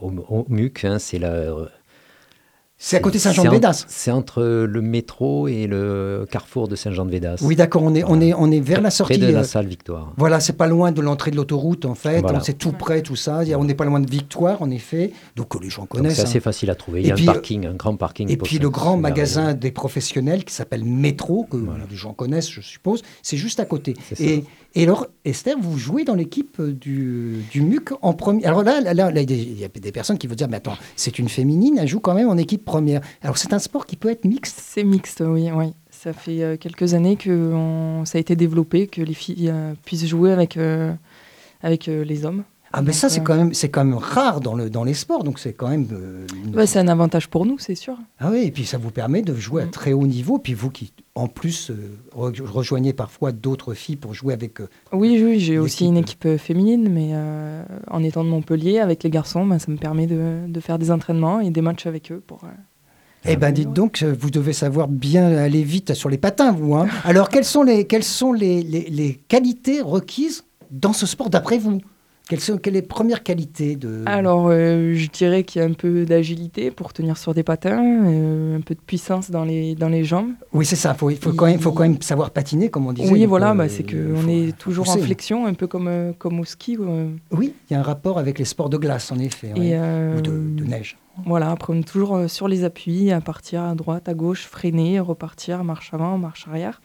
au, 0.00 0.10
au 0.28 0.46
MUC, 0.48 0.84
hein, 0.84 0.98
c'est 1.00 1.18
la... 1.18 1.50
c'est 2.80 2.96
à 2.96 3.00
côté 3.00 3.18
Saint-Jean-de-Védas. 3.18 3.86
C'est 3.88 4.12
entre 4.12 4.42
le 4.44 4.80
métro 4.80 5.48
et 5.48 5.66
le 5.66 6.26
carrefour 6.30 6.68
de 6.68 6.76
Saint-Jean-de-Védas. 6.76 7.38
Oui, 7.42 7.56
d'accord, 7.56 7.82
on 7.82 7.92
est, 7.92 8.04
on, 8.06 8.20
est, 8.20 8.32
on 8.34 8.52
est 8.52 8.60
vers 8.60 8.80
la 8.80 8.90
sortie. 8.90 9.18
Près 9.18 9.26
de 9.26 9.32
la 9.32 9.40
euh, 9.40 9.44
salle 9.44 9.66
Victoire. 9.66 10.12
Voilà, 10.16 10.38
c'est 10.38 10.52
pas 10.52 10.68
loin 10.68 10.92
de 10.92 11.00
l'entrée 11.00 11.32
de 11.32 11.36
l'autoroute 11.36 11.84
en 11.84 11.96
fait. 11.96 12.20
Voilà. 12.20 12.38
C'est 12.38 12.56
tout 12.56 12.70
près, 12.70 13.02
tout 13.02 13.16
ça. 13.16 13.40
On 13.56 13.64
n'est 13.64 13.74
pas 13.74 13.84
loin 13.84 13.98
de 13.98 14.08
Victoire 14.08 14.62
en 14.62 14.70
effet. 14.70 15.12
Donc 15.34 15.56
euh, 15.56 15.58
les 15.60 15.70
gens 15.70 15.86
connaissent. 15.86 16.14
c'est 16.14 16.22
assez 16.22 16.38
hein. 16.38 16.40
facile 16.40 16.70
à 16.70 16.76
trouver. 16.76 17.00
Et 17.00 17.02
Il 17.02 17.08
y 17.08 17.10
a 17.10 17.14
puis, 17.16 17.28
un 17.28 17.32
parking, 17.32 17.66
un 17.66 17.74
grand 17.74 17.96
parking. 17.96 18.30
Et 18.30 18.36
puis 18.36 18.60
le 18.60 18.70
grand 18.70 18.96
magasin 18.96 19.54
des 19.54 19.72
professionnels 19.72 20.44
qui 20.44 20.54
s'appelle 20.54 20.84
Métro, 20.84 21.48
que 21.50 21.56
Voilà. 21.56 21.84
les 21.90 21.96
gens 21.96 22.12
connaissent, 22.12 22.50
je 22.50 22.60
suppose, 22.60 23.02
c'est 23.22 23.36
juste 23.36 23.58
à 23.58 23.64
côté. 23.64 23.94
Et, 24.20 24.44
et 24.74 24.82
alors, 24.84 25.06
Esther, 25.24 25.56
vous 25.58 25.78
jouez 25.78 26.04
dans 26.04 26.14
l'équipe 26.14 26.60
euh, 26.60 26.72
du, 26.72 27.42
du 27.50 27.62
MUC 27.62 27.92
en 28.02 28.12
premier. 28.12 28.44
Alors 28.44 28.62
là, 28.62 28.80
là, 28.80 28.92
là, 28.94 29.20
il 29.20 29.58
y 29.58 29.64
a 29.64 29.68
des 29.68 29.92
personnes 29.92 30.18
qui 30.18 30.26
vont 30.26 30.34
dire, 30.34 30.48
mais 30.48 30.58
attends, 30.58 30.76
c'est 30.94 31.18
une 31.18 31.28
féminine, 31.28 31.78
elle 31.78 31.88
joue 31.88 32.00
quand 32.00 32.14
même 32.14 32.28
en 32.28 32.36
équipe 32.36 32.64
première. 32.64 33.00
Alors 33.22 33.38
c'est 33.38 33.52
un 33.52 33.58
sport 33.58 33.86
qui 33.86 33.96
peut 33.96 34.10
être 34.10 34.24
mixte? 34.24 34.60
C'est 34.62 34.84
mixte, 34.84 35.22
oui, 35.26 35.50
oui. 35.52 35.72
Ça 35.90 36.12
fait 36.12 36.42
euh, 36.42 36.56
quelques 36.56 36.94
années 36.94 37.16
que 37.16 37.52
ça 38.04 38.18
a 38.18 38.20
été 38.20 38.36
développé, 38.36 38.86
que 38.86 39.00
les 39.00 39.14
filles 39.14 39.50
euh, 39.50 39.72
puissent 39.84 40.06
jouer 40.06 40.32
avec, 40.32 40.58
avec 41.62 41.86
les 41.86 42.24
hommes. 42.24 42.44
Ah, 42.72 42.82
mais 42.82 42.92
ça, 42.92 43.08
c'est 43.08 43.20
euh, 43.20 43.24
quand, 43.24 43.34
même, 43.36 43.54
c'est 43.54 43.70
quand 43.70 43.84
même 43.84 43.96
rare 43.96 44.40
dans, 44.40 44.54
le, 44.54 44.68
dans 44.68 44.84
les 44.84 44.92
sports, 44.92 45.24
donc 45.24 45.38
c'est 45.38 45.54
quand 45.54 45.68
même. 45.68 45.86
euh, 45.92 46.26
une- 46.46 46.54
ouais, 46.54 46.66
c'est 46.66 46.78
un 46.78 46.88
avantage 46.88 47.28
pour 47.28 47.46
nous, 47.46 47.58
c'est 47.58 47.74
sûr. 47.74 47.96
Ah 48.20 48.28
oui, 48.30 48.42
et 48.44 48.50
puis 48.50 48.66
ça 48.66 48.76
vous 48.76 48.90
permet 48.90 49.22
de 49.22 49.34
jouer 49.34 49.62
à 49.62 49.66
Mm. 49.66 49.70
très 49.70 49.92
haut 49.94 50.06
niveau, 50.06 50.38
puis 50.38 50.52
vous 50.54 50.68
qui, 50.70 50.92
en 51.14 51.28
plus, 51.28 51.70
euh, 51.70 51.74
re- 52.14 52.42
rejoignez 52.44 52.92
parfois 52.92 53.32
d'autres 53.32 53.72
filles 53.74 53.96
pour 53.96 54.12
jouer 54.12 54.34
avec 54.34 54.60
eux. 54.60 54.68
Oui, 54.92 55.18
oui, 55.24 55.40
j'ai 55.40 55.58
aussi 55.58 55.86
une 55.86 55.96
équipe 55.96 56.26
euh, 56.26 56.36
féminine, 56.36 56.88
mais 56.90 57.10
euh, 57.12 57.64
en 57.90 58.02
étant 58.02 58.22
de 58.22 58.28
Montpellier, 58.28 58.80
avec 58.80 59.02
les 59.02 59.10
garçons, 59.10 59.46
ben, 59.46 59.58
ça 59.58 59.70
me 59.72 59.78
permet 59.78 60.06
de, 60.06 60.40
de 60.46 60.60
faire 60.60 60.78
des 60.78 60.90
entraînements 60.90 61.40
et 61.40 61.50
des 61.50 61.62
matchs 61.62 61.86
avec 61.86 62.12
eux. 62.12 62.22
Pour, 62.26 62.44
euh, 62.44 62.48
Eh 63.24 63.36
bien, 63.36 63.50
dites 63.50 63.72
donc, 63.72 64.02
euh, 64.02 64.14
vous 64.18 64.30
devez 64.30 64.52
savoir 64.52 64.88
bien 64.88 65.26
aller 65.38 65.62
vite 65.62 65.94
sur 65.94 66.10
les 66.10 66.18
patins, 66.18 66.52
vous. 66.52 66.74
hein. 66.74 66.86
Alors, 67.04 67.30
quelles 67.30 67.44
sont 67.46 67.62
les, 67.62 67.86
quelles 67.86 68.04
sont 68.04 68.32
les, 68.34 68.62
les- 68.62 68.90
les 68.90 69.14
qualités 69.14 69.80
requises 69.80 70.44
dans 70.70 70.92
ce 70.92 71.06
sport, 71.06 71.30
d'après 71.30 71.56
vous? 71.56 71.80
Quelles 72.28 72.40
sont 72.40 72.58
quelles 72.58 72.74
les 72.74 72.82
premières 72.82 73.22
qualités 73.22 73.74
de... 73.76 74.02
Alors, 74.06 74.48
euh, 74.50 74.92
je 74.94 75.08
dirais 75.08 75.44
qu'il 75.44 75.60
y 75.62 75.64
a 75.64 75.68
un 75.68 75.72
peu 75.72 76.04
d'agilité 76.04 76.70
pour 76.70 76.92
tenir 76.92 77.16
sur 77.16 77.32
des 77.34 77.42
patins, 77.42 77.82
euh, 77.82 78.56
un 78.56 78.60
peu 78.60 78.74
de 78.74 78.80
puissance 78.80 79.30
dans 79.30 79.44
les, 79.44 79.74
dans 79.74 79.88
les 79.88 80.04
jambes. 80.04 80.32
Oui, 80.52 80.66
c'est 80.66 80.76
ça. 80.76 80.92
Faut- 80.94 81.10
Il 81.10 81.16
faut, 81.16 81.32
quand 81.32 81.46
même, 81.46 81.58
faut 81.58 81.72
quand 81.72 81.82
même 81.84 82.00
savoir 82.02 82.30
patiner, 82.30 82.68
comme 82.68 82.86
on 82.86 82.92
disait. 82.92 83.10
oui, 83.10 83.24
voilà, 83.24 83.52
euh, 83.52 83.54
bah, 83.54 83.68
c'est 83.68 83.82
qu'on 83.82 84.28
est 84.28 84.56
toujours 84.58 84.84
pousser. 84.84 85.00
en 85.00 85.04
flexion, 85.04 85.46
un 85.46 85.54
peu 85.54 85.66
comme, 85.66 85.88
euh, 85.88 86.12
comme 86.18 86.38
au 86.40 86.44
ski. 86.44 86.76
Oui, 87.30 87.54
il 87.70 87.72
y 87.72 87.76
a 87.76 87.80
un 87.80 87.82
rapport 87.82 88.18
avec 88.18 88.38
les 88.38 88.44
sports 88.44 88.68
de 88.68 88.76
glace, 88.76 89.10
en 89.10 89.18
effet. 89.18 89.52
et 89.56 89.76
Ou 89.78 90.20
de, 90.20 90.30
de 90.30 90.64
neige. 90.64 90.98
voilà, 91.24 91.50
après, 91.50 91.72
on 91.72 91.80
est 91.80 91.88
toujours 91.88 92.28
sur 92.28 92.46
les 92.46 92.64
appuis, 92.64 93.10
à 93.10 93.20
partir 93.22 93.62
à 93.62 93.74
droite, 93.74 94.08
à 94.08 94.14
gauche, 94.14 94.44
freiner, 94.46 95.00
repartir, 95.00 95.64
marche 95.64 95.94
avant, 95.94 96.18
marche 96.18 96.46
arrière. 96.46 96.82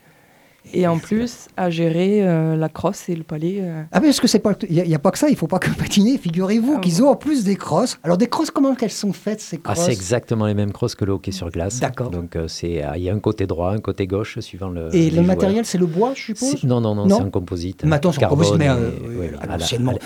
Et 0.72 0.88
en 0.88 0.98
plus, 0.98 1.48
à 1.58 1.70
gérer 1.70 2.26
euh, 2.28 2.56
la 2.56 2.70
crosse 2.70 3.10
et 3.10 3.16
le 3.16 3.24
palais. 3.24 3.58
euh. 3.62 3.84
Ah, 3.92 4.00
mais 4.00 4.08
est-ce 4.10 4.22
que 4.22 4.28
c'est 4.28 4.40
pas. 4.40 4.54
Il 4.70 4.82
n'y 4.84 4.96
a, 4.96 5.00
pas 5.00 5.12
que 5.12 5.18
ça, 5.20 5.28
il 5.28 5.34
ne 5.34 5.38
faut 5.38 5.48
pas 5.48 5.60
que 5.60 5.70
patiner. 5.70 6.18
Figurez-vous 6.18 6.76
Ah 6.78 6.80
qu'ils 6.80 7.04
ont 7.04 7.10
en 7.10 7.16
plus 7.16 7.44
des 7.44 7.56
crosses. 7.56 8.00
Alors, 8.02 8.18
des 8.18 8.28
crosses, 8.28 8.50
comment 8.50 8.74
qu'elles 8.74 8.90
sont 8.92 9.14
faites, 9.14 9.42
ces 9.42 9.60
Ah, 9.66 9.74
crosses? 9.74 9.86
c'est 9.86 9.92
exactement 9.92 10.46
les 10.48 10.54
mêmes 10.54 10.72
crosses 10.72 10.96
que 10.96 11.06
le 11.06 11.12
hockey 11.12 11.32
sur 11.32 11.50
glace. 11.52 11.80
D'accord. 11.80 12.10
Donc 12.10 12.36
euh, 12.36 12.48
c'est 12.48 12.82
ah, 12.82 12.98
il 12.98 13.04
y 13.04 13.10
a 13.10 13.14
un 13.14 13.20
côté 13.20 13.46
droit, 13.46 13.72
un 13.74 13.80
côté 13.80 14.08
gauche 14.08 14.40
suivant 14.40 14.70
le. 14.70 14.94
Et 14.96 15.10
le 15.10 15.16
joueurs. 15.18 15.26
matériel, 15.26 15.66
c'est 15.66 15.78
le 15.78 15.86
bois, 15.86 16.14
je 16.16 16.22
suppose? 16.24 16.64
Non, 16.64 16.80
non, 16.82 16.96
non, 16.96 17.08
Non? 17.08 17.18
c'est 17.18 17.24
un 17.24 17.30
composite. 17.30 17.84
Mais 17.84 17.96
attends, 17.98 18.12
c'est 18.12 18.20
en 18.20 18.22
carbone 18.22 18.38
composite, 18.40 18.60
mais 18.60 18.70
euh, 18.70 18.92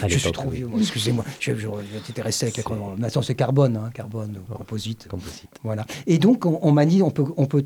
je 0.08 0.18
suis 0.18 0.32
trop 0.32 0.50
vieux, 0.50 0.68
moi, 0.68 0.80
excusez-moi, 0.80 1.24
je- 1.40 1.54
j'étais 2.08 2.22
resté 2.22 2.46
avec 2.48 2.58
les 2.58 2.64
crosses. 2.64 2.78
Maintenant, 2.98 3.22
c'est 3.22 3.36
carbone, 3.36 3.78
hein, 3.78 3.90
carbone, 3.94 4.40
composite. 4.56 5.08
Composite. 5.08 5.50
Voilà. 5.64 5.86
Et 6.08 6.18
donc, 6.18 6.46
on, 6.46 6.60
on 6.62 6.72
manie, 6.72 7.02
on 7.02 7.12
peut, 7.12 7.26
on 7.38 7.46
peut 7.46 7.66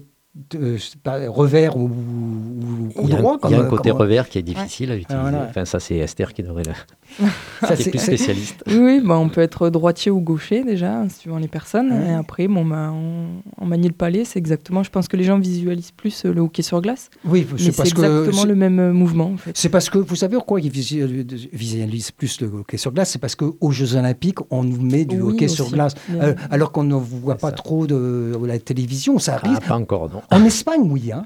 euh, 0.56 0.78
c'est 0.80 0.96
pas, 1.02 1.20
revers 1.30 1.76
ou, 1.76 1.90
ou 1.90 2.90
coup 2.96 3.02
Il 3.04 3.10
y 3.10 3.14
a, 3.14 3.16
un- 3.18 3.20
droit. 3.20 3.38
il 3.46 3.52
y 3.52 3.54
a 3.56 3.60
un 3.62 3.66
côté 3.66 3.90
comme- 3.90 4.00
revers 4.00 4.30
qui 4.30 4.38
est 4.38 4.42
difficile 4.44 4.92
à 4.92 4.96
utiliser. 4.96 5.14
Ah, 5.20 5.22
voilà. 5.30 5.48
Enfin, 5.50 5.66
ça, 5.66 5.80
c'est 5.82 5.98
Esther 5.98 6.34
qui 6.34 6.42
devrait 6.44 6.64
le. 6.64 6.72
Ça, 7.62 7.76
qui 7.76 7.82
est 7.82 7.84
c'est- 7.84 7.90
plus 7.92 8.00
spécialiste. 8.00 8.64
Oui, 8.68 8.78
oui, 8.80 9.02
bah, 9.04 9.18
on 9.18 9.28
peut 9.28 9.42
être 9.42 9.70
droitier 9.70 10.10
ou 10.12 10.22
gaucher 10.22 10.64
déjà, 10.64 11.04
suivant 11.10 11.38
les 11.38 11.50
personnes. 11.50 11.92
Ouais. 11.92 12.08
Et 12.12 12.14
après, 12.14 12.48
bon, 12.48 12.64
bah, 12.66 12.92
on, 12.94 13.42
on 13.60 13.66
manie 13.66 13.88
le 13.90 13.94
palais, 13.94 14.24
c'est 14.24 14.40
exactement. 14.40 14.82
Je 14.84 14.90
pense 14.90 15.10
que 15.10 15.18
les 15.18 15.26
gens 15.26 15.38
visualisent 15.38 15.92
plus 15.92 16.24
euh, 16.26 16.34
le 16.34 16.40
hockey 16.42 16.62
sur 16.62 16.82
glace, 16.82 17.10
Oui, 17.26 17.46
c'est 17.58 17.66
c'est 17.66 17.76
parce 17.76 17.94
que. 17.94 18.02
exactement 18.02 18.46
le 18.46 18.56
même 18.56 18.80
euh, 18.80 18.94
mouvement 18.94 19.32
en 19.34 19.38
fait. 19.38 19.52
C'est 19.58 19.68
parce 19.70 19.90
que, 19.90 19.98
vous 19.98 20.16
savez 20.16 20.36
pourquoi 20.38 20.62
ils 20.62 20.72
visualisent 20.72 22.12
plus 22.12 22.40
le 22.42 22.48
hockey 22.48 22.78
sur 22.78 22.92
glace? 22.94 23.10
C'est 23.12 23.20
parce 23.20 23.36
qu'aux 23.36 23.72
Jeux 23.72 23.96
Olympiques, 23.96 24.40
on 24.50 24.64
nous 24.64 24.82
met 24.82 25.04
du 25.06 25.22
Oui, 25.22 25.34
hockey 25.34 25.46
aussi. 25.46 25.56
sur 25.56 25.70
glace. 25.70 25.94
Euh, 26.12 26.34
alors 26.50 26.72
qu'on 26.72 26.84
ne 26.84 26.96
voit 26.96 27.36
pas 27.36 27.50
ça. 27.50 27.56
trop 27.56 27.86
de, 27.88 28.38
de 28.40 28.46
la 28.46 28.58
télévision, 28.60 29.20
ça 29.20 29.34
arrive. 29.36 29.58
Ah, 29.64 29.68
pas 29.68 29.76
encore, 29.76 30.10
non. 30.10 30.21
En 30.30 30.44
Espagne, 30.46 30.88
oui. 30.90 31.12
Hein. 31.12 31.26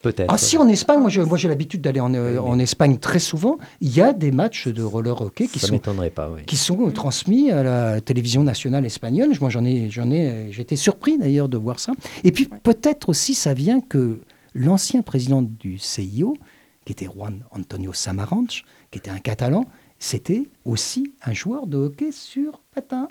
Peut-être. 0.00 0.32
Ah 0.32 0.38
si, 0.38 0.56
en 0.56 0.68
Espagne, 0.68 1.00
moi, 1.00 1.10
je- 1.10 1.22
moi 1.22 1.36
j'ai 1.36 1.48
l'habitude 1.48 1.80
d'aller 1.80 1.98
en, 1.98 2.14
euh, 2.14 2.38
en 2.38 2.58
Espagne 2.60 2.98
très 2.98 3.18
souvent. 3.18 3.58
Il 3.80 3.92
y 3.92 4.00
a 4.00 4.12
des 4.12 4.30
matchs 4.30 4.68
de 4.68 4.82
roller 4.84 5.20
hockey 5.20 5.48
qui 5.48 5.58
ça 5.58 5.66
sont 5.66 5.72
m'étonnerait 5.72 6.10
pas, 6.10 6.30
oui. 6.30 6.42
qui 6.46 6.56
sont 6.56 6.90
transmis 6.92 7.50
à 7.50 7.64
la 7.64 8.00
télévision 8.00 8.44
nationale 8.44 8.86
espagnole. 8.86 9.30
Moi, 9.40 9.50
j'en 9.50 9.64
ai, 9.64 9.90
j'en 9.90 10.08
ai, 10.12 10.52
j'étais 10.52 10.76
surpris 10.76 11.18
d'ailleurs 11.18 11.48
de 11.48 11.56
voir 11.56 11.80
ça. 11.80 11.92
Et 12.22 12.30
puis 12.30 12.48
peut-être 12.62 13.08
aussi, 13.08 13.34
ça 13.34 13.54
vient 13.54 13.80
que 13.80 14.20
l'ancien 14.54 15.02
président 15.02 15.42
du 15.42 15.78
CIO, 15.78 16.36
qui 16.84 16.92
était 16.92 17.06
Juan 17.12 17.40
Antonio 17.50 17.92
Samaranch, 17.92 18.62
qui 18.92 18.98
était 19.00 19.10
un 19.10 19.18
Catalan, 19.18 19.64
c'était 19.98 20.44
aussi 20.64 21.12
un 21.24 21.32
joueur 21.32 21.66
de 21.66 21.76
hockey 21.76 22.12
sur 22.12 22.60
patin. 22.72 23.08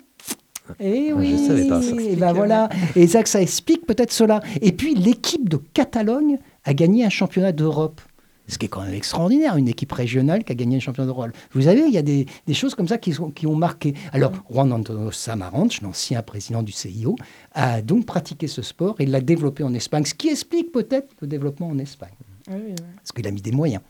Et 0.80 1.08
Ah, 1.10 1.14
oui, 1.16 1.30
je 1.38 1.46
savais 1.46 1.68
pas 1.68 1.82
ça. 1.82 1.94
et 2.00 2.16
ben 2.16 2.32
voilà. 2.32 2.68
Et 2.96 3.06
ça, 3.06 3.24
ça 3.24 3.40
explique 3.42 3.86
peut-être 3.86 4.12
cela. 4.12 4.40
Et 4.60 4.72
puis 4.72 4.94
l'équipe 4.94 5.48
de 5.48 5.56
Catalogne 5.56 6.38
a 6.64 6.74
gagné 6.74 7.04
un 7.04 7.10
championnat 7.10 7.52
d'Europe. 7.52 8.00
Ce 8.50 8.56
qui 8.56 8.64
est 8.64 8.68
quand 8.70 8.82
même 8.82 8.94
extraordinaire, 8.94 9.56
une 9.58 9.68
équipe 9.68 9.92
régionale 9.92 10.42
qui 10.42 10.52
a 10.52 10.54
gagné 10.54 10.76
un 10.76 10.80
championnat 10.80 11.06
d'Europe. 11.06 11.32
Vous 11.52 11.62
savez, 11.62 11.82
il 11.86 11.92
y 11.92 11.98
a 11.98 12.02
des, 12.02 12.24
des 12.46 12.54
choses 12.54 12.74
comme 12.74 12.88
ça 12.88 12.96
qui, 12.96 13.12
sont- 13.12 13.30
qui 13.30 13.46
ont 13.46 13.54
marqué. 13.54 13.92
Alors, 14.14 14.32
Juan 14.50 14.72
Antonio 14.72 15.12
Samaranch, 15.12 15.82
l'ancien 15.82 16.22
président 16.22 16.62
du 16.62 16.72
CIO, 16.72 17.16
a 17.52 17.82
donc 17.82 18.06
pratiqué 18.06 18.46
ce 18.48 18.62
sport 18.62 18.94
et 19.00 19.04
l'a 19.06 19.20
développé 19.20 19.64
en 19.64 19.74
Espagne, 19.74 20.06
ce 20.06 20.14
qui 20.14 20.28
explique 20.30 20.72
peut-être 20.72 21.08
le 21.20 21.26
développement 21.26 21.68
en 21.68 21.78
Espagne, 21.78 22.08
Oui, 22.48 22.54
oui, 22.56 22.62
oui. 22.70 22.74
parce 22.96 23.12
qu'il 23.12 23.26
a 23.26 23.30
mis 23.30 23.42
des 23.42 23.52
moyens. 23.52 23.82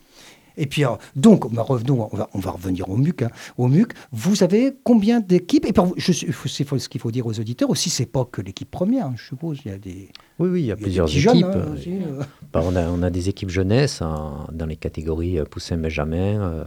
Et 0.58 0.66
puis, 0.66 0.82
alors, 0.84 0.98
donc, 1.16 1.44
revenons, 1.44 2.08
on 2.12 2.16
va, 2.16 2.28
on 2.34 2.38
va 2.40 2.50
revenir 2.50 2.88
au 2.90 2.96
MUC. 2.96 3.22
hein. 3.22 3.30
Au 3.56 3.68
MUC, 3.68 3.92
vous 4.12 4.42
avez 4.42 4.74
combien 4.84 5.20
d'équipes? 5.20 5.64
Et 5.66 5.72
puis, 5.72 5.82
je, 5.96 6.12
c'est 6.12 6.64
ce 6.78 6.88
qu'il 6.88 7.00
faut 7.00 7.10
dire 7.10 7.26
aux 7.26 7.38
auditeurs 7.38 7.70
aussi, 7.70 7.88
c'est 7.90 8.06
pas 8.06 8.24
que 8.24 8.42
l'équipe 8.42 8.70
première, 8.70 9.06
hein, 9.06 9.14
je 9.16 9.24
suppose. 9.24 9.58
Il 9.64 9.70
y 9.70 9.74
a 9.74 9.78
des, 9.78 10.08
Oui, 10.38 10.48
oui, 10.50 10.60
il 10.62 10.66
y 10.66 10.72
a 10.72 10.74
il 10.74 10.74
y 10.74 10.74
a 10.74 10.76
des 10.76 10.82
plusieurs 10.82 11.08
équipes. 11.08 11.22
jeunes, 11.22 11.44
hein, 11.44 11.52
euh, 11.54 11.74
aussi, 11.74 11.92
euh. 11.94 12.22
Bah, 12.52 12.60
on, 12.64 12.74
a, 12.76 12.88
on 12.88 13.02
a 13.02 13.10
des 13.10 13.28
équipes 13.28 13.50
jeunesse 13.50 14.00
dans 14.00 14.66
les 14.66 14.76
catégories 14.76 15.38
euh, 15.38 15.44
poussin-benjamin. 15.44 16.40
euh, 16.42 16.64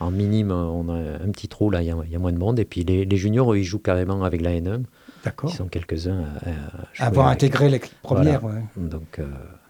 en 0.00 0.10
minime, 0.10 0.50
euh, 0.50 0.64
on 0.64 0.88
a 0.88 0.94
un 1.24 1.30
petit 1.30 1.46
trou, 1.48 1.70
là, 1.70 1.80
il 1.80 1.86
y, 1.86 1.90
a- 1.90 1.96
il 2.04 2.10
y 2.10 2.16
a 2.16 2.18
moins 2.18 2.32
de 2.32 2.38
monde. 2.38 2.58
Et 2.58 2.64
puis 2.64 2.82
les, 2.84 3.04
les 3.04 3.16
juniors, 3.16 3.52
eux, 3.52 3.58
ils 3.58 3.64
jouent 3.64 3.78
carrément 3.78 4.24
avec 4.24 4.40
la 4.40 4.50
N1. 4.58 4.82
D'accord. 5.24 5.50
Ils 5.50 5.56
sont 5.56 5.68
quelques-uns 5.68 6.24
à, 6.98 7.04
Avoir 7.06 7.28
avec. 7.28 7.36
intégré 7.44 7.68
l'équipe 7.70 7.94
première. 8.02 8.40
Voilà. 8.40 8.56
ouais. 8.58 8.62
Donc, 8.76 9.18
euh, 9.20 9.24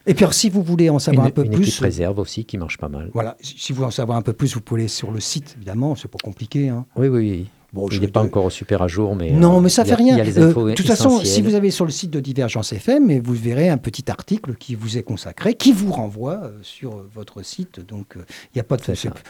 Et 0.07 0.15
puis, 0.15 0.25
alors, 0.25 0.35
si 0.35 0.51
vous 0.51 0.63
voulez 0.63 0.91
en 0.91 0.99
savoir 0.99 1.27
une, 1.27 1.31
un 1.31 1.35
peu 1.35 1.45
une 1.45 1.53
plus. 1.53 1.69
équipe 1.69 1.81
réserve 1.81 2.19
aussi 2.19 2.45
qui 2.45 2.59
marche 2.59 2.79
pas 2.79 2.89
mal. 2.89 3.11
Voilà, 3.15 3.37
si 3.41 3.73
vous 3.73 3.77
voulez 3.77 3.89
en 3.89 3.91
savoir 3.91 4.19
un 4.19 4.23
peu 4.23 4.33
plus, 4.33 4.55
vous 4.55 4.61
pouvez 4.61 4.83
aller 4.83 4.89
sur 4.89 5.11
le 5.11 5.21
site, 5.21 5.55
évidemment, 5.57 5.95
c'est 5.95 6.09
pas 6.09 6.19
compliqué. 6.23 6.69
hein. 6.69 6.85
Oui, 6.97 7.09
oui, 7.09 7.19
oui. 7.31 7.47
Bon, 7.73 7.89
je 7.91 7.97
il 7.97 8.03
n'est 8.03 8.07
pas 8.07 8.21
te- 8.21 8.27
encore 8.27 8.53
super 8.53 8.83
à 8.83 8.87
jour, 8.87 9.17
mais. 9.17 9.33
Non, 9.33 9.59
euh, 9.59 9.61
mais 9.61 9.69
ça 9.69 9.83
a- 9.83 9.85
fait 9.85 9.97
rien. 9.97 10.15
Il 10.15 10.19
y 10.19 10.21
a 10.21 10.25
les 10.25 10.39
Euh, 10.39 10.55
de 10.55 10.75
toute 10.75 10.87
façon, 10.87 11.19
si 11.25 11.43
vous 11.43 11.57
avez 11.57 11.73
sur 11.73 11.85
le 11.85 11.91
site 11.91 12.09
de 12.13 12.21
Divergence 12.21 12.73
FM, 12.73 13.19
vous 13.19 13.35
verrez 13.35 13.69
un 13.69 13.79
petit 13.79 14.09
article 14.13 14.55
qui 14.55 14.77
vous 14.77 14.97
est 14.97 15.03
consacré, 15.03 15.55
qui 15.55 15.73
vous 15.73 15.91
renvoie 15.91 16.35
euh, 16.45 16.53
sur 16.63 16.93
euh, 16.99 17.11
votre 17.13 17.43
site. 17.43 17.81
Donc, 17.85 18.17
euh, 18.17 18.21
il 18.55 18.59
y 18.59 18.61
a 18.61 18.63
pas 18.63 18.77
de, 18.77 18.83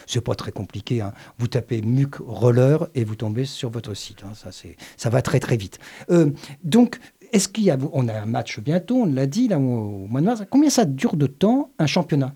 C'est 0.05 0.21
pas 0.21 0.35
très 0.35 0.51
compliqué. 0.51 1.01
hein. 1.01 1.11
Vous 1.39 1.47
tapez 1.47 1.81
MUC 1.81 2.17
Roller 2.19 2.87
et 2.93 3.03
vous 3.03 3.15
tombez 3.15 3.45
sur 3.45 3.71
votre 3.71 3.95
site. 3.95 4.19
hein. 4.23 4.33
Ça, 4.35 4.51
c'est, 4.51 4.77
ça 4.95 5.09
va 5.09 5.23
très 5.23 5.39
très 5.39 5.57
vite. 5.57 5.79
Euh, 6.11 6.29
donc, 6.63 6.99
est-ce 7.35 7.47
qu'il 7.49 7.63
y 7.65 7.71
a, 7.71 7.77
on 7.93 8.07
a 8.07 8.13
un 8.13 8.25
match 8.25 8.59
bientôt, 8.59 8.97
on 9.03 9.05
l'a 9.05 9.25
dit 9.27 9.47
là 9.47 9.57
au, 9.59 9.61
au 9.61 10.07
mois 10.07 10.21
de 10.21 10.25
mars. 10.25 10.43
Combien 10.49 10.69
ça 10.69 10.85
dure 10.85 11.15
de 11.15 11.27
temps 11.27 11.69
un 11.79 11.85
championnat? 11.87 12.33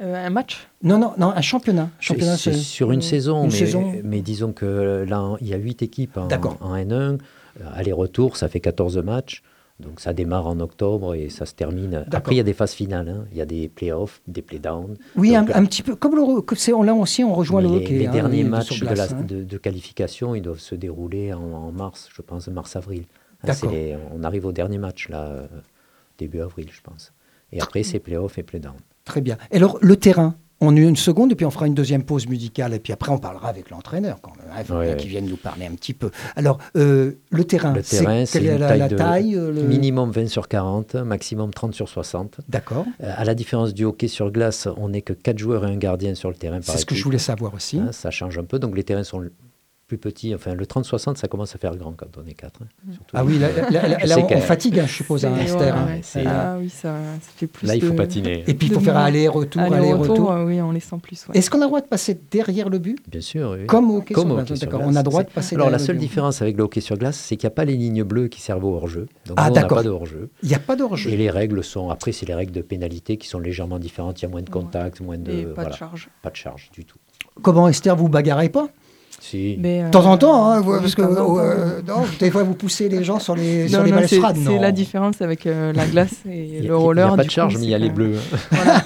Euh, 0.00 0.26
un 0.26 0.30
match? 0.30 0.68
Non, 0.82 0.96
non, 0.98 1.12
non, 1.18 1.30
un 1.30 1.40
championnat. 1.40 1.90
Championnat 1.98 2.36
C'est 2.36 2.52
c'est- 2.52 2.58
sur 2.60 2.88
une 2.92 2.96
une 2.96 3.02
saison, 3.02 3.44
mais, 3.44 3.50
saison. 3.50 3.92
mais 4.04 4.20
disons 4.20 4.52
que 4.52 5.04
là, 5.08 5.34
il 5.40 5.48
y 5.48 5.54
a 5.54 5.56
huit 5.56 5.82
équipes 5.82 6.16
en, 6.16 6.26
D'accord. 6.28 6.56
en 6.60 6.74
N1. 6.76 7.18
Euh, 7.60 7.64
Aller-retour, 7.74 8.36
ça 8.36 8.48
fait 8.48 8.60
14 8.60 8.98
matchs. 8.98 9.42
Donc 9.80 10.00
ça 10.00 10.12
démarre 10.12 10.46
en 10.48 10.58
octobre 10.58 11.14
et 11.14 11.28
ça 11.28 11.46
se 11.46 11.54
termine. 11.54 12.04
Après, 12.12 12.34
il 12.34 12.38
y 12.38 12.40
a 12.40 12.44
des 12.44 12.52
phases 12.52 12.72
finales. 12.72 13.08
hein. 13.08 13.24
Il 13.30 13.38
y 13.38 13.40
a 13.40 13.46
des 13.46 13.68
playoffs, 13.68 14.20
des 14.26 14.42
playdowns. 14.42 14.96
Oui, 15.16 15.36
un, 15.36 15.42
Donc, 15.42 15.54
un 15.54 15.64
petit 15.64 15.82
peu. 15.84 15.94
Comme 15.94 16.16
le, 16.16 16.84
là 16.84 16.94
aussi, 16.94 17.22
on 17.22 17.32
rejoint 17.32 17.60
le 17.60 17.68
les, 17.68 17.74
hockey. 17.76 17.98
les 17.98 18.06
hein, 18.08 18.12
derniers 18.12 18.42
matchs 18.44 18.72
sur 18.72 18.88
de, 18.88 18.92
glace, 18.94 19.12
la- 19.12 19.18
hein. 19.18 19.22
de- 19.22 19.44
de 19.44 19.56
qualification, 19.56 20.34
ils 20.34 20.42
doivent 20.42 20.58
se 20.58 20.74
dérouler 20.74 21.32
en, 21.32 21.40
en 21.42 21.70
mars, 21.72 22.08
je 22.12 22.22
pense, 22.22 22.48
mars-avril. 22.48 23.04
Les- 23.70 23.96
on 24.14 24.24
arrive 24.24 24.46
au 24.46 24.52
dernier 24.52 24.78
match, 24.78 25.08
là, 25.08 25.22
euh, 25.26 25.46
début 26.18 26.40
avril, 26.40 26.68
je 26.72 26.80
pense. 26.80 27.12
Et 27.52 27.60
après, 27.60 27.82
c'est 27.82 27.98
playoffs 28.00 28.36
et 28.38 28.42
playdowns. 28.42 28.74
Très 29.04 29.20
bien. 29.20 29.36
Et 29.50 29.56
alors, 29.56 29.78
le 29.80 29.96
terrain 29.96 30.34
on 30.60 30.76
a 30.76 30.80
une 30.80 30.96
seconde 30.96 31.30
et 31.30 31.34
puis 31.36 31.46
on 31.46 31.52
fera 31.52 31.68
une 31.68 31.74
deuxième 31.74 32.02
pause 32.02 32.26
musicale 32.26 32.74
et 32.74 32.80
puis 32.80 32.92
après 32.92 33.12
on 33.12 33.18
parlera 33.18 33.48
avec 33.48 33.70
l'entraîneur 33.70 34.20
quand 34.20 34.32
même. 34.36 34.46
hein. 34.50 34.56
Il 34.58 34.64
faut 34.64 34.74
Ouais, 34.74 34.86
bien 34.86 34.90
ouais. 34.94 34.96
qu'il 34.96 35.08
vienne 35.08 35.26
nous 35.26 35.36
parler 35.36 35.66
un 35.66 35.74
petit 35.76 35.94
peu. 35.94 36.10
Alors, 36.34 36.58
euh, 36.74 37.12
le 37.30 37.44
terrain, 37.44 37.72
Le 37.74 37.82
terrain, 37.84 38.26
c'est 38.26 38.40
quelle 38.40 38.48
est 38.48 38.54
une 38.54 38.58
la, 38.58 38.66
taille 38.70 38.78
la 38.80 38.88
de 38.88 38.96
taille 38.96 39.36
euh, 39.36 39.52
le- 39.52 39.62
Minimum 39.62 40.10
20 40.10 40.26
sur 40.26 40.48
40, 40.48 40.96
maximum 40.96 41.54
30 41.54 41.74
sur 41.74 41.88
60. 41.88 42.40
D'accord. 42.48 42.84
Euh, 43.04 43.12
à 43.16 43.22
la 43.24 43.36
différence 43.36 43.72
du 43.72 43.84
hockey 43.84 44.08
sur 44.08 44.32
glace, 44.32 44.66
on 44.78 44.88
n'est 44.88 45.02
que 45.02 45.12
4 45.12 45.38
joueurs 45.38 45.64
et 45.64 45.70
un 45.70 45.76
gardien 45.76 46.16
sur 46.16 46.28
le 46.28 46.34
terrain 46.34 46.58
C'est 46.60 46.76
ce 46.78 46.86
que 46.86 46.96
je 46.96 47.04
voulais 47.04 47.18
savoir 47.18 47.54
aussi. 47.54 47.78
Hein, 47.78 47.92
ça 47.92 48.10
change 48.10 48.36
un 48.36 48.44
peu, 48.44 48.58
donc 48.58 48.74
les 48.76 48.82
terrains 48.82 49.04
sont 49.04 49.22
plus 49.88 49.98
petits. 49.98 50.34
Enfin, 50.34 50.54
le 50.54 50.64
30-60, 50.66 51.16
ça 51.16 51.26
commence 51.28 51.54
à 51.54 51.58
faire 51.58 51.74
grand 51.74 51.92
quand 51.92 52.06
on 52.22 52.26
est 52.28 52.34
4. 52.34 52.60
Ah 53.14 53.24
oui, 53.24 53.38
là, 53.38 53.48
là- 53.50 53.88
là- 53.88 53.98
Je 53.98 54.06
là, 54.06 54.14
sais 54.16 54.22
on, 54.22 54.36
on 54.36 54.40
fatigue, 54.40 54.78
hein, 54.78 54.84
je 54.86 54.92
suppose, 54.92 55.24
à 55.24 55.34
C'est- 55.34 55.44
Esther. 55.44 55.74
ouais, 55.74 55.80
hein. 55.80 55.98
c'est- 56.02 56.26
Ah 56.26 56.56
oui, 56.60 56.68
ça, 56.68 56.94
ça 57.20 57.30
fait 57.36 57.46
plus 57.46 57.66
Là, 57.66 57.74
il 57.74 57.82
faut 57.82 57.92
de- 57.92 57.96
patiner. 57.96 58.44
Et 58.46 58.52
puis 58.54 58.68
il 58.68 58.74
faut 58.74 58.80
de 58.80 58.84
faire 58.84 58.98
aller-retour, 58.98 59.62
Aller-retour, 59.62 60.30
euh, 60.30 60.44
oui, 60.44 60.60
en 60.60 60.70
laissant 60.72 60.98
plus. 60.98 61.26
ouais. 61.28 61.38
Est-ce 61.38 61.50
qu'on 61.50 61.58
a 61.58 61.62
le 61.62 61.66
droit 61.68 61.80
de 61.80 61.86
passer 61.86 62.20
derrière 62.30 62.68
le 62.68 62.78
but? 62.78 62.98
Bien 63.10 63.22
sûr. 63.22 63.56
oui. 63.58 63.66
Comme 63.66 63.90
au 63.90 63.96
hockey 63.98 64.12
Comme 64.14 64.28
sur 64.28 64.36
hockey 64.38 64.56
sur 64.56 64.66
d'accord. 64.66 64.80
glace, 64.80 64.92
On 64.92 64.96
a 64.96 64.98
le 65.00 65.04
droit 65.04 65.22
de 65.24 65.30
passer 65.30 65.54
Alors, 65.56 65.70
la 65.70 65.78
seule 65.78 65.96
le 65.96 66.00
différence 66.00 66.42
avec 66.42 66.56
le 66.58 66.62
hockey 66.64 66.80
sur 66.82 66.96
glace, 66.98 67.16
c'est 67.16 67.36
qu'il 67.36 67.46
n'y 67.46 67.52
a 67.52 67.56
pas 67.56 67.64
les 67.64 67.74
lignes 67.76 68.02
bleues 68.04 68.28
qui 68.28 68.42
servent 68.42 68.64
au 68.66 68.74
hors-jeu. 68.74 69.06
Donc, 69.26 69.38
Ah, 69.40 69.46
on 69.48 69.52
d'accord. 69.54 69.78
pas 69.78 69.84
de 69.84 69.88
hors-jeu. 69.90 70.28
Il 70.42 70.50
n'y 70.50 70.54
a 70.54 70.58
pas 70.58 70.76
d'orge. 70.76 71.06
Et 71.06 71.16
les 71.16 71.30
règles 71.30 71.64
sont, 71.64 71.88
après, 71.88 72.12
c'est 72.12 72.26
les 72.26 72.34
règles 72.34 72.52
de 72.52 72.60
pénalité 72.60 73.16
qui 73.16 73.26
sont 73.26 73.38
légèrement 73.38 73.78
différentes. 73.78 74.20
Il 74.20 74.24
y 74.24 74.26
a 74.26 74.28
moins 74.28 74.42
de 74.42 74.50
contact, 74.50 75.00
moins 75.00 75.16
de. 75.16 75.32
Et 75.32 75.44
pas 75.46 75.64
de 75.64 75.72
charge. 75.74 76.10
pas 76.22 76.28
de 76.30 76.36
charge 76.36 76.70
du 76.74 76.84
tout. 76.84 76.98
Comment 77.40 77.68
Esther, 77.68 77.96
vous 77.96 78.08
bagarrez 78.10 78.50
pas? 78.50 78.68
Si. 79.20 79.56
Mais, 79.58 79.82
De 79.84 79.90
temps 79.90 80.06
en 80.06 80.16
temps, 80.16 80.50
hein, 80.50 80.60
vous- 80.60 80.78
parce 80.78 80.94
que 80.94 81.02
temps. 81.02 81.38
euh, 81.38 81.80
non, 81.86 82.04
des 82.18 82.30
fois 82.30 82.44
vous 82.44 82.54
poussez 82.54 82.88
les 82.88 83.04
gens 83.04 83.18
sur 83.18 83.34
les, 83.34 83.68
sur 83.68 83.78
Non, 83.80 83.84
les 83.84 83.90
non, 83.90 83.96
c'est 84.06 84.16
balustrades. 84.20 84.36
c'est 84.36 84.54
non. 84.54 84.60
la 84.60 84.72
différence 84.72 85.20
avec 85.20 85.46
euh, 85.46 85.72
la 85.72 85.86
glace 85.88 86.14
et 86.30 86.62
le 86.62 86.76
roller. 86.76 87.06
Il 87.06 87.08
n'y 87.08 87.14
a 87.14 87.16
pas 87.16 87.24
de 87.24 87.30
charge, 87.30 87.54
coup, 87.54 87.60
mais 87.60 87.66
il 87.66 87.70
y 87.70 87.74
a 87.74 87.78
les 87.78 87.90
bleus. 87.90 88.14
Voilà. 88.50 88.82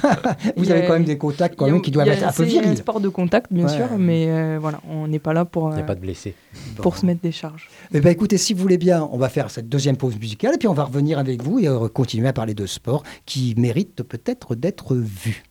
Vous 0.56 0.64
y 0.68 0.72
avez 0.72 0.86
quand 0.86 0.94
même 0.94 1.04
des 1.04 1.18
contacts 1.18 1.54
quand 1.56 1.66
a- 1.66 1.70
même 1.70 1.82
qui 1.82 1.90
doivent 1.90 2.06
il 2.06 2.10
y 2.10 2.12
a- 2.12 2.16
être 2.16 2.22
un 2.24 2.32
peu 2.32 2.44
C'est 2.48 2.58
un 2.58 2.62
virils. 2.62 2.76
sport 2.78 3.00
de 3.00 3.08
contact, 3.08 3.52
bien 3.52 3.66
Ouais. 3.66 3.72
sûr, 3.76 3.86
mais 3.98 4.26
euh, 4.28 4.58
voilà, 4.60 4.80
on 4.90 5.06
n'est 5.06 5.18
pas 5.20 5.32
là 5.32 5.44
pour, 5.44 5.68
Il 5.70 5.74
n'y 5.74 5.80
euh, 5.80 5.84
a 5.84 5.86
pas 5.86 5.94
de 5.94 6.00
blessés. 6.00 6.34
pour 6.76 6.96
se 6.96 7.06
mettre 7.06 7.20
des 7.20 7.32
charges. 7.32 7.68
Eh 7.94 8.00
ben, 8.00 8.10
écoutez, 8.10 8.38
si 8.38 8.54
vous 8.54 8.62
voulez 8.62 8.78
bien, 8.78 9.08
on 9.12 9.18
va 9.18 9.28
faire 9.28 9.50
cette 9.50 9.68
deuxième 9.68 9.96
pause 9.96 10.16
musicale 10.18 10.54
et 10.54 10.58
puis 10.58 10.66
on 10.68 10.74
va 10.74 10.84
revenir 10.84 11.18
avec 11.18 11.42
vous 11.42 11.58
et 11.60 11.68
euh, 11.68 11.88
continuer 11.88 12.26
à 12.28 12.32
parler 12.32 12.54
de 12.54 12.66
sport 12.66 13.02
qui 13.26 13.54
mérite 13.58 14.02
peut-être 14.02 14.54
d'être 14.54 14.96
vu. 14.96 15.44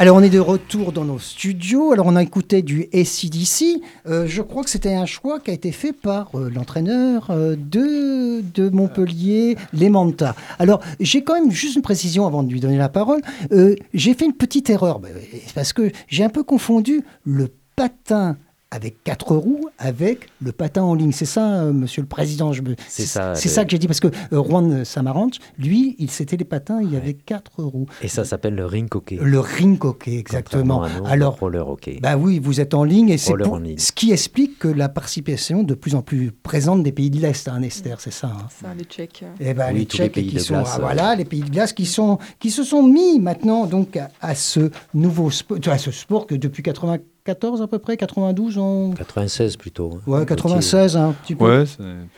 Alors 0.00 0.16
on 0.16 0.22
est 0.22 0.30
de 0.30 0.38
retour 0.38 0.92
dans 0.92 1.04
nos 1.04 1.18
studios. 1.18 1.90
Alors 1.90 2.06
on 2.06 2.14
a 2.14 2.22
écouté 2.22 2.62
du 2.62 2.88
ACDC. 2.94 3.82
Euh, 4.06 4.28
je 4.28 4.42
crois 4.42 4.62
que 4.62 4.70
c'était 4.70 4.94
un 4.94 5.06
choix 5.06 5.40
qui 5.40 5.50
a 5.50 5.54
été 5.54 5.72
fait 5.72 5.92
par 5.92 6.38
euh, 6.38 6.48
l'entraîneur 6.54 7.26
euh, 7.30 7.56
de, 7.58 8.44
de 8.54 8.68
Montpellier, 8.68 9.56
Lemanta. 9.72 10.36
Alors 10.60 10.80
j'ai 11.00 11.24
quand 11.24 11.34
même 11.34 11.50
juste 11.50 11.74
une 11.74 11.82
précision 11.82 12.28
avant 12.28 12.44
de 12.44 12.52
lui 12.52 12.60
donner 12.60 12.78
la 12.78 12.88
parole. 12.88 13.22
Euh, 13.50 13.74
j'ai 13.92 14.14
fait 14.14 14.26
une 14.26 14.34
petite 14.34 14.70
erreur 14.70 15.00
ben, 15.00 15.10
parce 15.56 15.72
que 15.72 15.90
j'ai 16.06 16.22
un 16.22 16.28
peu 16.28 16.44
confondu 16.44 17.02
le 17.24 17.48
patin 17.74 18.36
avec 18.70 19.02
quatre 19.02 19.34
roues 19.34 19.68
avec 19.78 20.28
le 20.42 20.52
patin 20.52 20.82
en 20.82 20.94
ligne. 20.94 21.12
C'est 21.12 21.24
ça, 21.24 21.62
euh, 21.62 21.72
monsieur 21.72 22.02
le 22.02 22.08
président 22.08 22.52
je 22.52 22.60
me... 22.62 22.74
C'est 22.86 23.06
ça, 23.06 23.34
C'est 23.34 23.48
le- 23.48 23.54
ça 23.54 23.64
que 23.64 23.70
j'ai 23.70 23.78
dit 23.78 23.86
parce 23.86 24.00
que 24.00 24.08
euh, 24.08 24.42
Juan 24.44 24.84
Samaranch, 24.84 25.36
lui, 25.58 25.96
il 25.98 26.10
c'était 26.10 26.36
les 26.36 26.44
patins, 26.44 26.80
il 26.82 26.92
y 26.92 26.96
avait 26.96 27.14
quatre 27.14 27.62
roues. 27.62 27.86
Et 28.02 28.08
ça 28.08 28.24
s'appelle 28.24 28.54
le 28.54 28.66
ring 28.66 28.94
hockey. 28.94 29.18
Le 29.22 29.40
ring 29.40 29.82
hockey, 29.82 30.16
exactement. 30.18 30.82
À 30.82 30.88
nous, 30.90 31.06
Alors, 31.06 31.34
le 31.36 31.40
roller 31.40 31.68
hockey. 31.68 31.98
bah 32.02 32.16
oui, 32.18 32.38
vous 32.38 32.60
êtes 32.60 32.74
en 32.74 32.84
ligne 32.84 33.08
et 33.08 33.18
c'est 33.18 33.34
pour- 33.36 33.58
ce 33.78 33.92
qui 33.92 34.12
explique 34.12 34.58
que 34.58 34.68
la 34.68 34.88
participation 34.88 35.62
de 35.62 35.74
plus 35.74 35.94
en 35.94 36.02
plus 36.02 36.30
présente 36.32 36.82
des 36.82 36.92
pays 36.92 37.10
de 37.10 37.20
l'Est, 37.20 37.48
hein, 37.48 37.62
Esther, 37.62 38.00
c'est 38.00 38.12
ça. 38.12 38.28
hein. 38.28 38.46
Ça, 38.60 38.68
les 38.76 38.84
Tchèques. 38.84 39.24
Eh 39.40 39.54
ben, 39.54 39.68
Oui, 39.72 39.80
les 39.80 39.86
tous 39.86 39.96
les 39.98 40.04
Tchèques 40.04 40.12
pays 40.14 40.28
qui 40.28 40.34
de 40.34 40.40
sont, 40.40 40.54
glace, 40.54 40.68
ah, 40.72 40.76
euh. 40.76 40.80
voilà, 40.82 41.14
les 41.14 41.24
pays 41.24 41.40
de 41.40 41.50
glace 41.50 41.72
qui 41.72 41.86
sont 41.86 42.18
qui 42.38 42.50
se 42.50 42.62
sont 42.64 42.82
mis 42.82 43.18
maintenant 43.18 43.64
donc 43.66 43.96
à, 43.96 44.10
à 44.20 44.34
ce 44.34 44.70
nouveau 44.94 45.30
sport, 45.30 45.58
à 45.66 45.78
ce 45.78 45.90
sport 45.90 46.26
que 46.26 46.34
depuis 46.34 46.62
94 46.62 46.98
à 47.28 47.66
peu 47.66 47.78
près, 47.78 47.96
92 47.96 48.58
on, 48.58 48.92
96 48.92 49.56
plutôt. 49.56 49.94
hein. 49.98 50.10
ouais, 50.10 50.20
Le 50.20 50.24
96 50.24 50.96
hein, 50.96 51.08
un 51.08 51.12
petit 51.12 51.34
peu. 51.34 51.44
Ouais, 51.44 51.64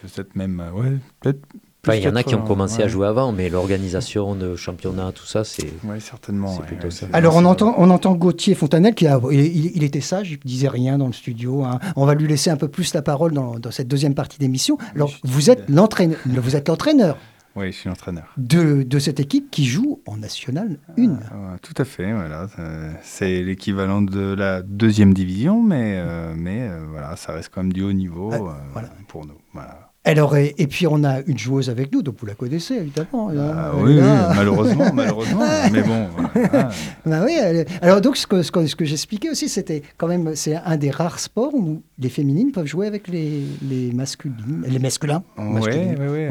peut-être 0.03 0.37
même. 0.37 0.61
euh, 0.61 0.71
Ouais, 0.81 0.97
peut-être. 1.21 1.39
Enfin, 1.83 1.93
plus 1.93 2.01
il 2.03 2.05
y 2.05 2.09
en 2.09 2.17
a 2.17 2.23
qui 2.23 2.35
ont 2.35 2.41
80, 2.41 2.47
commencé 2.47 2.83
à 2.83 2.89
jouer 2.89 3.07
avant, 3.07 3.33
mais 3.33 3.49
l'organisation 3.49 4.35
de 4.35 4.55
championnat, 4.55 5.13
tout 5.15 5.25
ça, 5.25 5.45
c'est. 5.45 5.65
Ouais, 5.83 5.99
certainement. 5.99 6.55
Ouais, 6.55 6.67
plutôt 6.67 6.85
ouais, 6.89 6.91
ça. 6.91 7.07
Alors 7.15 7.37
on 7.37 7.45
entend, 7.47 7.75
on 7.79 7.89
entend 7.89 8.13
Gauthier 8.17 8.55
Fontanel 8.55 8.95
qui 8.95 9.07
a, 9.07 9.19
il, 9.31 9.77
il- 9.77 9.83
était 9.83 10.03
sage, 10.03 10.31
il 10.33 10.39
disait 10.47 10.69
rien 10.69 10.99
dans 10.99 11.07
le 11.07 11.15
studio. 11.15 11.65
hein. 11.65 11.79
On 11.97 12.05
va 12.05 12.15
lui 12.15 12.29
laisser 12.29 12.51
un 12.51 12.57
peu 12.59 12.69
plus 12.69 12.93
la 12.93 13.01
parole 13.01 13.33
dans, 13.33 13.59
dans 13.59 13.71
cette 13.71 13.89
deuxième 13.89 14.15
partie 14.15 14.39
d'émission. 14.39 14.77
Alors 14.95 15.11
vous 15.25 15.49
êtes 15.49 15.71
l'entraîneur, 15.71 16.19
vous 16.27 16.55
êtes 16.55 16.69
l'entraîneur 16.69 17.17
Oui, 17.57 17.67
je 17.73 17.77
suis 17.79 17.89
l'entraîneur. 17.89 18.33
de, 18.37 18.83
de 18.85 18.99
cette 18.99 19.19
équipe 19.21 19.51
qui 19.51 19.65
joue 19.67 20.01
en 20.07 20.17
National 20.19 20.79
1. 20.97 21.19
Ah, 21.31 21.37
ouais, 21.53 21.59
tout 21.63 21.75
à 21.77 21.85
fait, 21.85 22.13
voilà. 22.13 22.47
euh, 22.59 22.93
C'est 23.03 23.43
l'équivalent 23.43 24.03
de 24.03 24.35
la 24.35 24.63
deuxième 24.63 25.13
division, 25.13 25.61
mais, 25.63 25.97
euh, 25.99 26.33
mais 26.37 26.69
euh, 26.69 26.87
voilà, 26.89 27.17
ça 27.17 27.33
reste 27.33 27.51
quand 27.53 27.63
même 27.63 27.73
du 27.73 27.83
haut 27.83 27.93
niveau 27.93 28.31
Ah, 28.33 28.57
voilà. 28.73 28.89
pour 29.09 29.27
nous. 29.27 29.35
Voilà. 29.53 29.90
Alors, 30.03 30.35
et, 30.37 30.55
et 30.57 30.67
puis 30.67 30.87
on 30.87 31.05
a 31.05 31.21
une 31.27 31.37
joueuse 31.37 31.69
avec 31.69 31.93
nous, 31.93 32.03
donc 32.03 32.15
vous 32.19 32.25
la 32.27 32.35
connaissez 32.35 32.75
évidemment. 32.77 33.29
Ah, 33.29 33.35
Là, 33.35 33.73
oui, 33.77 33.97
malheureusement, 34.35 34.91
malheureusement. 34.95 35.41
mais 35.71 35.83
bon, 35.83 36.09
voilà. 36.17 36.71
Bah 37.05 37.21
oui, 37.27 37.37
elle- 37.39 37.67
alors 37.83 38.01
donc 38.01 38.17
ce 38.17 38.27
que, 38.27 38.43
ce 38.43 38.51
que, 38.51 38.67
ce 38.67 38.75
que 38.75 38.87
j'expliquais 38.87 39.29
aussi, 39.29 39.51
c'était 39.51 39.83
quand 39.99 40.07
même, 40.09 40.35
c'est 40.37 40.57
un 40.57 40.79
des 40.79 40.91
rares 40.91 41.19
sports 41.19 41.53
où 41.55 41.83
les 41.99 42.09
féminines 42.09 42.51
peuvent 42.51 42.67
jouer 42.67 42.87
avec 42.87 43.09
les, 43.09 43.43
les 43.63 43.93
masculines, 43.93 44.65
les 44.67 44.79
masculins. 44.79 45.23
Oui, 45.37 45.61
oui, 45.99 46.07
oui. 46.09 46.29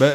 Bah, 0.00 0.10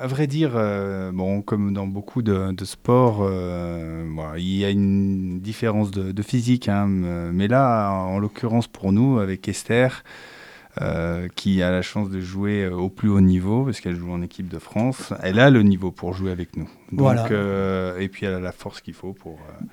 à 0.00 0.06
vrai 0.06 0.26
dire, 0.26 0.52
euh, 0.56 1.12
bon, 1.12 1.42
comme 1.42 1.72
dans 1.74 1.86
beaucoup 1.86 2.22
de, 2.22 2.52
de 2.52 2.64
sports, 2.64 3.18
euh, 3.22 4.04
il 4.38 4.56
y 4.56 4.64
a 4.64 4.70
une 4.70 5.38
différence 5.40 5.90
de, 5.90 6.12
de 6.12 6.22
physique. 6.22 6.68
hein, 6.68 6.86
mais 6.88 7.46
là, 7.46 7.90
en 7.92 8.18
l'occurrence 8.18 8.66
pour 8.68 8.90
nous, 8.92 9.18
avec 9.18 9.46
Esther, 9.48 10.02
euh, 10.80 11.28
qui 11.36 11.62
a 11.62 11.70
la 11.70 11.82
chance 11.82 12.08
de 12.08 12.20
jouer 12.20 12.66
au 12.66 12.88
plus 12.88 13.08
haut 13.10 13.20
niveau, 13.20 13.64
parce 13.64 13.80
qu'elle 13.80 13.96
joue 13.96 14.10
en 14.10 14.22
équipe 14.22 14.48
de 14.48 14.58
France, 14.58 15.12
elle 15.22 15.38
a 15.38 15.50
le 15.50 15.62
niveau 15.62 15.90
pour 15.90 16.14
jouer 16.14 16.30
avec 16.32 16.56
nous. 16.56 16.68
Donc, 16.90 17.00
Voilà. 17.00 17.26
euh, 17.30 17.98
et 17.98 18.08
puis 18.08 18.24
elle 18.26 18.34
a 18.34 18.40
la 18.40 18.52
force 18.52 18.80
qu'il 18.80 18.94
faut 18.94 19.12
pour. 19.12 19.34
euh, 19.34 19.64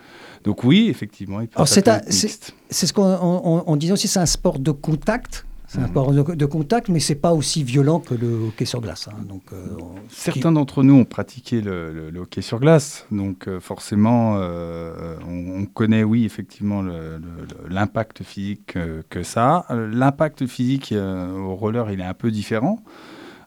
Donc 0.43 0.63
oui, 0.63 0.87
effectivement, 0.89 1.39
il 1.41 1.47
peut. 1.47 1.61
C'est 1.65 2.85
ce 2.85 2.93
qu'on 2.93 3.03
on, 3.21 3.63
on 3.65 3.75
disait 3.77 3.93
aussi, 3.93 4.07
c'est 4.07 4.19
un 4.19 4.25
sport 4.25 4.59
de 4.59 4.71
contact. 4.71 5.45
C'est 5.69 5.77
un 5.81 5.87
sport 5.87 6.11
de, 6.11 6.45
contact, 6.45 6.89
mais 6.89 6.99
c'est 6.99 7.13
pas 7.13 7.31
aussi 7.31 7.63
violent 7.63 7.99
que 7.99 8.15
le 8.15 8.47
hockey 8.47 8.65
sur 8.65 8.81
glace. 8.81 9.07
hein. 9.07 9.23
Donc, 9.27 9.43
euh, 9.53 9.77
Certains 10.09 10.51
d'entre 10.51 10.81
nous 10.81 10.95
ont 10.95 11.05
pratiqué 11.05 11.61
le, 11.61 12.11
hockey 12.19 12.41
sur 12.41 12.59
glace, 12.59 13.05
donc 13.11 13.47
euh, 13.47 13.59
forcément, 13.59 14.37
euh, 14.37 15.15
on, 15.27 15.61
on 15.61 15.65
connaît, 15.67 16.03
oui, 16.03 16.25
effectivement, 16.25 16.83
l'impact 17.69 18.23
physique 18.23 18.77
euh, 18.77 19.03
que 19.11 19.21
ça. 19.21 19.65
a. 19.69 19.75
L'impact 19.75 20.47
physique 20.47 20.91
au 20.91 21.53
roller, 21.53 21.91
il 21.91 22.01
est 22.01 22.05
un 22.05 22.15
peu 22.15 22.31
différent. 22.31 22.79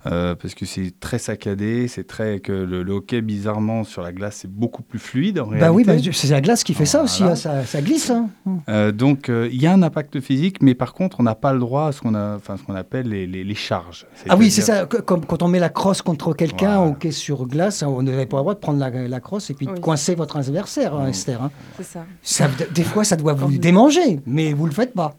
Euh, 0.07 0.35
parce 0.35 0.55
que 0.55 0.67
c'est 0.67 0.93
très 1.01 1.19
saccadé, 1.19 1.87
c'est 1.89 2.07
très 2.07 2.41
que 2.41 2.53
le, 2.53 2.83
le 2.83 2.93
hockey 2.93 3.21
bizarrement 3.21 3.85
sur 3.85 4.03
la 4.03 4.13
glace 4.13 4.39
c'est 4.43 4.51
beaucoup 4.51 4.83
plus 4.83 4.99
fluide 4.99 5.39
en 5.39 5.47
Bah 5.47 5.71
oui, 5.73 5.85
bah, 5.85 5.93
réalité. 5.93 6.13
c'est 6.13 6.29
la 6.29 6.41
glace 6.41 6.65
qui 6.65 6.75
fait 6.75 6.87
ça 6.87 7.03
aussi, 7.03 7.23
hein, 7.23 7.35
ça, 7.37 7.65
ça 7.65 7.81
glisse. 7.81 8.11
hein. 8.11 8.29
Euh, 8.69 8.91
donc 8.93 9.29
euh, 9.29 9.49
il 9.53 9.61
y 9.63 9.67
a 9.67 9.73
un 9.73 9.83
impact 9.83 10.21
physique, 10.21 10.63
mais 10.63 10.75
par 10.75 10.93
contre 10.95 11.21
on 11.21 11.23
n'a 11.23 11.35
pas 11.35 11.53
le 11.53 11.61
droit 11.61 11.87
à 11.89 11.93
ce 11.93 12.01
qu'on 12.01 12.15
a, 12.15 12.37
enfin 12.37 12.57
ce 12.57 12.63
qu'on 12.63 12.75
appelle 12.75 13.09
les, 13.09 13.27
les- 13.27 13.45
les 13.45 13.55
charges. 13.55 14.07
Ah 14.29 14.37
oui, 14.37 14.51
c'est 14.51 14.63
ça. 14.63 14.87
que- 14.87 14.97
Comme 14.99 15.25
quand 15.25 15.43
on 15.43 15.49
met 15.49 15.59
la 15.61 15.69
crosse 15.69 16.03
contre 16.03 16.33
quelqu'un 16.35 16.77
Voilà. 16.77 16.83
au 16.83 16.91
hockey 16.93 17.11
sur 17.13 17.47
glace, 17.47 17.83
on 17.83 18.03
n'avait 18.03 18.27
pas 18.27 18.39
le 18.39 18.43
droit 18.43 18.55
de 18.55 18.59
prendre 18.61 18.79
la, 18.79 18.91
la 18.91 19.21
crosse 19.21 19.51
et 19.51 19.55
puis 19.55 19.67
de 19.67 19.73
Oui. 19.73 19.81
coincer 19.81 20.15
votre 20.15 20.37
adversaire, 20.37 20.95
hein, 20.95 21.07
Mm. 21.07 21.11
Esther. 21.11 21.43
hein. 21.43 21.51
C'est 21.77 21.85
ça. 21.87 22.05
Ça, 22.23 22.49
des 22.75 22.83
fois, 22.85 23.05
ça 23.05 23.17
doit 23.17 23.33
vous 23.35 23.47
Oui. 23.49 23.59
démanger, 23.59 24.21
mais 24.27 24.53
vous 24.53 24.67
le 24.67 24.73
faites 24.73 24.95
pas. 24.95 25.15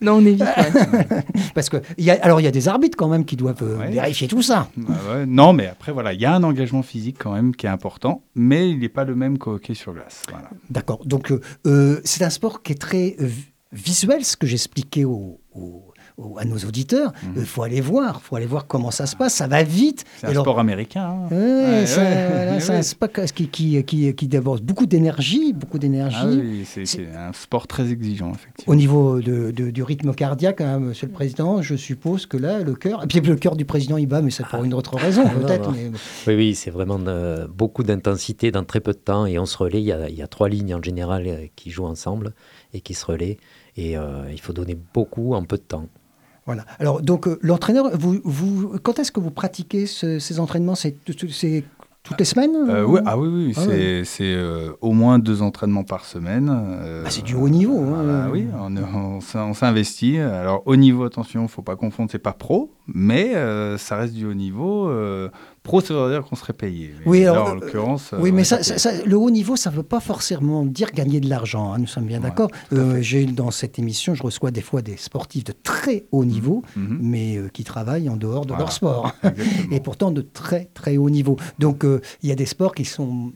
Non, 0.00 0.14
on 0.14 0.24
évite. 0.24 0.42
ouais. 0.42 1.22
Parce 1.54 1.68
que, 1.68 1.78
il 1.98 2.04
y 2.04 2.10
a, 2.10 2.18
alors, 2.22 2.40
il 2.40 2.44
y 2.44 2.46
a 2.46 2.50
des 2.50 2.68
arbitres 2.68 2.96
quand 2.96 3.08
même 3.08 3.24
qui 3.24 3.36
doivent 3.36 3.62
euh, 3.62 3.78
Ouais. 3.78 3.90
vérifier 3.90 4.19
tout 4.28 4.42
ça. 4.42 4.68
Ah 4.88 4.92
ouais, 5.14 5.26
Non, 5.26 5.52
mais 5.52 5.66
après, 5.66 5.92
voilà, 5.92 6.12
il 6.12 6.20
y 6.20 6.24
a 6.24 6.34
un 6.34 6.42
engagement 6.42 6.82
physique 6.82 7.16
quand 7.18 7.32
même 7.32 7.54
qui 7.54 7.66
est 7.66 7.70
important, 7.70 8.22
mais 8.34 8.70
il 8.70 8.78
n'est 8.78 8.88
pas 8.88 9.04
le 9.04 9.14
même 9.14 9.38
qu'au 9.38 9.52
hockey 9.54 9.74
sur 9.74 9.92
glace. 9.94 10.22
Voilà. 10.30 10.50
D'accord. 10.70 11.04
Donc, 11.06 11.30
euh, 11.32 11.40
euh, 11.66 12.00
c'est 12.04 12.24
un 12.24 12.30
sport 12.30 12.62
qui 12.62 12.72
est 12.72 12.80
très 12.80 13.16
euh, 13.20 13.26
vi- 13.26 13.46
visuel, 13.72 14.24
ce 14.24 14.36
que 14.36 14.46
j'expliquais 14.46 15.04
aux, 15.04 15.40
aux- 15.54 15.89
à 16.38 16.44
nos 16.44 16.58
auditeurs, 16.58 17.12
il 17.36 17.44
faut 17.44 17.62
aller 17.62 17.80
voir, 17.80 18.20
faut 18.22 18.36
aller 18.36 18.46
voir 18.46 18.66
comment 18.66 18.90
ça 18.90 19.06
se 19.06 19.16
passe. 19.16 19.34
Ça 19.34 19.46
va 19.46 19.62
vite. 19.62 20.04
C'est 20.18 20.26
un 20.26 20.30
Alors, 20.30 20.44
sport 20.44 20.58
américain. 20.58 21.04
hein. 21.04 21.28
Ouais, 21.30 21.36
Ouais, 21.80 21.86
ça- 21.86 22.00
ouais. 22.02 22.28
voilà, 22.30 22.60
c'est 22.60 22.74
un 22.74 22.82
sport 22.82 23.08
qui, 23.34 23.48
qui, 23.48 23.84
qui, 23.84 24.14
qui 24.14 24.28
déborde 24.28 24.62
beaucoup 24.62 24.86
d'énergie, 24.86 25.52
beaucoup 25.52 25.78
d'énergie. 25.78 26.16
Ah 26.20 26.26
oui, 26.28 26.62
c'est 26.64 26.84
C'est- 26.86 27.04
c'est 27.08 27.14
un 27.16 27.32
sport 27.32 27.66
très 27.66 27.90
exigeant, 27.90 28.32
effectivement. 28.32 28.72
Au 28.72 28.76
niveau 28.76 29.20
de, 29.20 29.50
de- 29.50 29.70
du 29.70 29.82
rythme 29.82 30.12
cardiaque, 30.14 30.60
hein, 30.60 30.78
Monsieur 30.78 31.06
le 31.06 31.12
Président, 31.12 31.62
je 31.62 31.74
suppose 31.76 32.26
que 32.26 32.36
là, 32.36 32.60
le 32.60 32.74
cœur, 32.74 33.04
et 33.04 33.06
puis 33.06 33.20
le 33.20 33.36
cœur 33.36 33.56
du 33.56 33.64
président 33.64 33.96
il 33.96 34.06
bat, 34.06 34.22
mais 34.22 34.30
c'est 34.30 34.46
pour 34.46 34.64
une 34.64 34.74
autre 34.74 34.96
raison 34.96 35.24
non, 35.24 35.30
peut-être. 35.40 35.70
mais- 35.72 35.90
Oui, 36.26 36.34
oui, 36.34 36.54
c'est 36.54 36.70
vraiment 36.70 36.98
euh, 37.06 37.46
beaucoup 37.48 37.82
d'intensité 37.82 38.50
dans 38.50 38.64
très 38.64 38.80
peu 38.80 38.92
de 38.92 38.98
temps 38.98 39.26
et 39.26 39.38
on 39.38 39.46
se 39.46 39.56
relaie. 39.58 39.80
Il 39.80 39.86
y 39.86 39.92
a, 39.92 40.08
il 40.08 40.14
y 40.16 40.22
a 40.22 40.26
trois 40.28 40.48
lignes 40.48 40.74
en 40.74 40.82
général 40.82 41.24
euh, 41.26 41.46
qui 41.56 41.70
jouent 41.70 41.86
ensemble 41.86 42.32
et 42.72 42.80
qui 42.80 42.94
se 42.94 43.04
relaient. 43.06 43.38
Et 43.76 43.96
euh, 43.96 44.24
il 44.32 44.40
faut 44.40 44.52
donner 44.52 44.76
beaucoup 44.94 45.34
en 45.34 45.44
peu 45.44 45.56
de 45.56 45.62
temps. 45.62 45.86
Voilà. 46.46 46.64
Alors, 46.78 47.00
donc, 47.02 47.28
euh, 47.28 47.38
l'entraîneur, 47.42 47.90
vous, 47.96 48.18
vous, 48.24 48.78
quand 48.82 48.98
est-ce 48.98 49.12
que 49.12 49.20
vous 49.20 49.30
pratiquez 49.30 49.86
ce- 49.86 50.18
ces 50.18 50.40
entraînements? 50.40 50.74
C'est 50.74 50.96
toutes 51.04 51.22
les 52.18 52.24
semaines 52.24 52.56
Euh, 52.68 52.84
ouais, 52.86 53.02
ah 53.04 53.18
oui, 53.18 53.28
oui, 53.28 53.52
Ah 53.56 53.60
c'est 54.04 54.22
ouais. 54.24 54.34
euh, 54.34 54.72
au 54.80 54.92
moins 54.92 55.18
deux 55.18 55.42
entraînements 55.42 55.84
par 55.84 56.06
semaine. 56.06 56.48
euh, 56.50 57.04
Bah, 57.04 57.10
c'est 57.10 57.22
du 57.22 57.34
haut 57.34 57.48
niveau, 57.50 57.78
hein. 57.78 58.24
ah 58.26 58.30
oui, 58.32 58.46
on, 58.58 58.74
on 58.76 59.20
s'in- 59.20 59.44
on 59.44 59.54
s'investit. 59.54 60.18
Alors, 60.18 60.62
haut 60.64 60.76
niveau, 60.76 61.04
attention, 61.04 61.40
il 61.40 61.44
ne 61.44 61.48
faut 61.48 61.62
pas 61.62 61.76
confondre, 61.76 62.10
c'est 62.10 62.18
pas 62.18 62.32
pro, 62.32 62.72
mais 62.86 63.34
ça 63.76 63.96
reste 63.96 64.14
du 64.14 64.24
haut 64.26 64.34
niveau. 64.34 64.90
Euh, 65.60 65.68
pro, 65.68 65.80
ça 65.80 65.94
veut 65.94 66.10
dire 66.10 66.24
qu'on 66.24 66.36
serait 66.36 66.52
payé. 66.52 66.94
Mais 67.00 67.06
Oui, 67.06 67.20
là, 67.22 67.32
alors, 67.32 67.48
en 67.48 67.54
l'occurrence. 67.54 68.14
Oui, 68.18 68.30
euh, 68.30 68.32
mais 68.32 68.44
ça, 68.44 68.58
le 69.04 69.16
haut 69.16 69.30
niveau, 69.30 69.56
ça 69.56 69.70
ne 69.70 69.76
veut 69.76 69.82
pas 69.82 70.00
forcément 70.00 70.64
dire 70.64 70.90
gagner 70.92 71.20
de 71.20 71.28
l'argent. 71.28 71.72
hein, 71.72 71.78
nous 71.78 71.86
sommes 71.86 72.06
bien 72.06 72.18
Ouais, 72.18 72.24
d'accord. 72.28 72.50
Euh. 72.72 72.98
J'ai 73.02 73.24
dans 73.26 73.50
cette 73.50 73.78
émission, 73.78 74.14
je 74.14 74.22
reçois 74.22 74.50
des 74.50 74.62
fois 74.62 74.82
des 74.82 74.96
sportifs 74.96 75.44
de 75.44 75.52
très 75.62 76.06
haut 76.12 76.24
niveau, 76.24 76.62
Mhm, 76.76 76.98
mais 77.00 77.36
euh, 77.36 77.48
qui 77.48 77.64
travaillent 77.64 78.08
en 78.08 78.16
dehors 78.16 78.42
de 78.46 78.48
Voilà. 78.48 78.64
leur 78.64 78.72
sport. 78.72 79.12
exactement. 79.22 79.76
et 79.76 79.80
pourtant 79.80 80.10
de 80.10 80.22
très 80.22 80.66
très 80.74 80.96
haut 80.96 81.10
niveau. 81.10 81.36
Donc 81.58 81.84
euh, 81.84 82.00
il 82.22 82.28
y 82.28 82.32
a 82.32 82.36
des 82.36 82.46
sports 82.46 82.74
qui 82.74 82.84
sont 82.84 83.32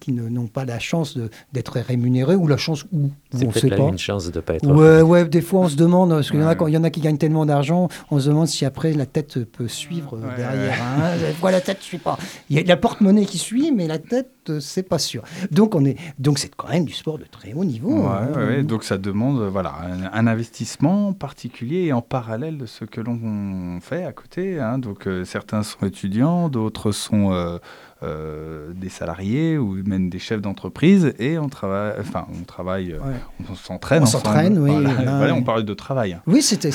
qui 0.00 0.12
ne- 0.12 0.28
n'ont 0.28 0.46
pas 0.46 0.64
la 0.64 0.78
chance 0.78 1.18
d'être 1.52 1.78
rémunérés 1.80 2.34
ou 2.36 2.46
la 2.46 2.56
chance 2.56 2.84
C'est 3.32 3.44
on 3.44 3.48
ne 3.48 3.52
sait 3.54 3.68
pas. 3.68 3.76
une 3.88 3.98
chance 3.98 4.30
de 4.30 4.36
ne 4.36 4.40
pas 4.40 4.54
être. 4.54 4.66
Ouais, 4.66 5.02
ouais, 5.02 5.24
des 5.24 5.40
fois 5.42 5.60
on 5.60 5.68
se 5.68 5.76
demande, 5.76 6.10
parce 6.10 6.30
qu'il 6.30 6.40
y, 6.40 6.42
en 6.42 6.46
a 6.46 6.50
Ouais. 6.50 6.56
quand- 6.56 6.66
il 6.66 6.74
y 6.74 6.76
en 6.78 6.84
a 6.84 6.90
qui 6.90 7.00
gagnent 7.00 7.18
tellement 7.18 7.46
d'argent, 7.46 7.88
on 8.10 8.18
se 8.20 8.28
demande 8.28 8.46
si 8.48 8.64
après 8.64 8.92
la 8.92 9.06
tête 9.06 9.44
peut 9.44 9.68
suivre 9.68 10.16
Ouais, 10.18 10.36
derrière. 10.36 10.74
hein. 10.82 11.16
Des 11.18 11.32
fois 11.34 11.50
la 11.50 11.60
tête 11.60 11.78
ne 11.78 11.82
suit 11.82 11.98
pas. 11.98 12.18
Il 12.50 12.56
y 12.56 12.60
a 12.60 12.62
la 12.64 12.76
porte-monnaie 12.76 13.24
qui 13.26 13.38
suit, 13.38 13.72
mais 13.72 13.86
la 13.86 13.98
tête, 13.98 14.30
euh, 14.48 14.60
c'est 14.60 14.82
pas 14.82 14.98
sûr. 14.98 15.22
Donc 15.50 15.74
on 15.74 15.84
est, 15.84 15.96
donc 16.18 16.38
c'est 16.38 16.50
quand 16.54 16.68
même 16.68 16.84
du 16.84 16.92
sport 16.92 17.18
de 17.18 17.24
très 17.30 17.52
haut 17.52 17.64
niveau. 17.64 17.90
Ouais, 17.92 18.06
hein. 18.06 18.28
ouais, 18.36 18.44
ouais. 18.46 18.62
Donc 18.62 18.84
ça 18.84 18.98
demande 18.98 19.40
euh, 19.40 19.48
voilà, 19.48 19.74
un, 19.82 20.10
un 20.12 20.26
investissement 20.26 21.12
particulier 21.12 21.84
et 21.86 21.92
en 21.92 22.02
parallèle 22.02 22.58
de 22.58 22.66
ce 22.66 22.84
que 22.84 23.00
l'on 23.00 23.78
fait 23.80 24.04
à 24.04 24.12
côté. 24.12 24.58
hein. 24.60 24.78
Donc 24.78 25.06
euh, 25.06 25.24
certains 25.24 25.62
sont 25.62 25.86
étudiants, 25.86 26.48
d'autres 26.48 26.92
sont 26.92 27.32
euh, 27.32 27.58
euh, 28.02 28.72
des 28.74 28.88
salariés 28.88 29.58
ou 29.58 29.76
même 29.84 30.10
des 30.10 30.18
chefs 30.18 30.40
d'entreprise 30.40 31.12
et 31.18 31.38
on 31.38 31.48
travaille, 31.48 31.94
enfin 32.00 32.26
on 32.40 32.44
travaille, 32.44 32.92
euh, 32.92 32.98
Ouais. 32.98 33.14
on 33.50 33.54
s'entraîne. 33.54 34.02
On 34.02 34.06
s'entraîne, 34.06 34.58
oui, 34.58 34.70
Voilà, 34.70 35.16
Voilà, 35.18 35.34
on 35.34 35.42
parle 35.42 35.64
de 35.64 35.74
travail. 35.74 36.18
Oui, 36.26 36.42
c'était, 36.42 36.70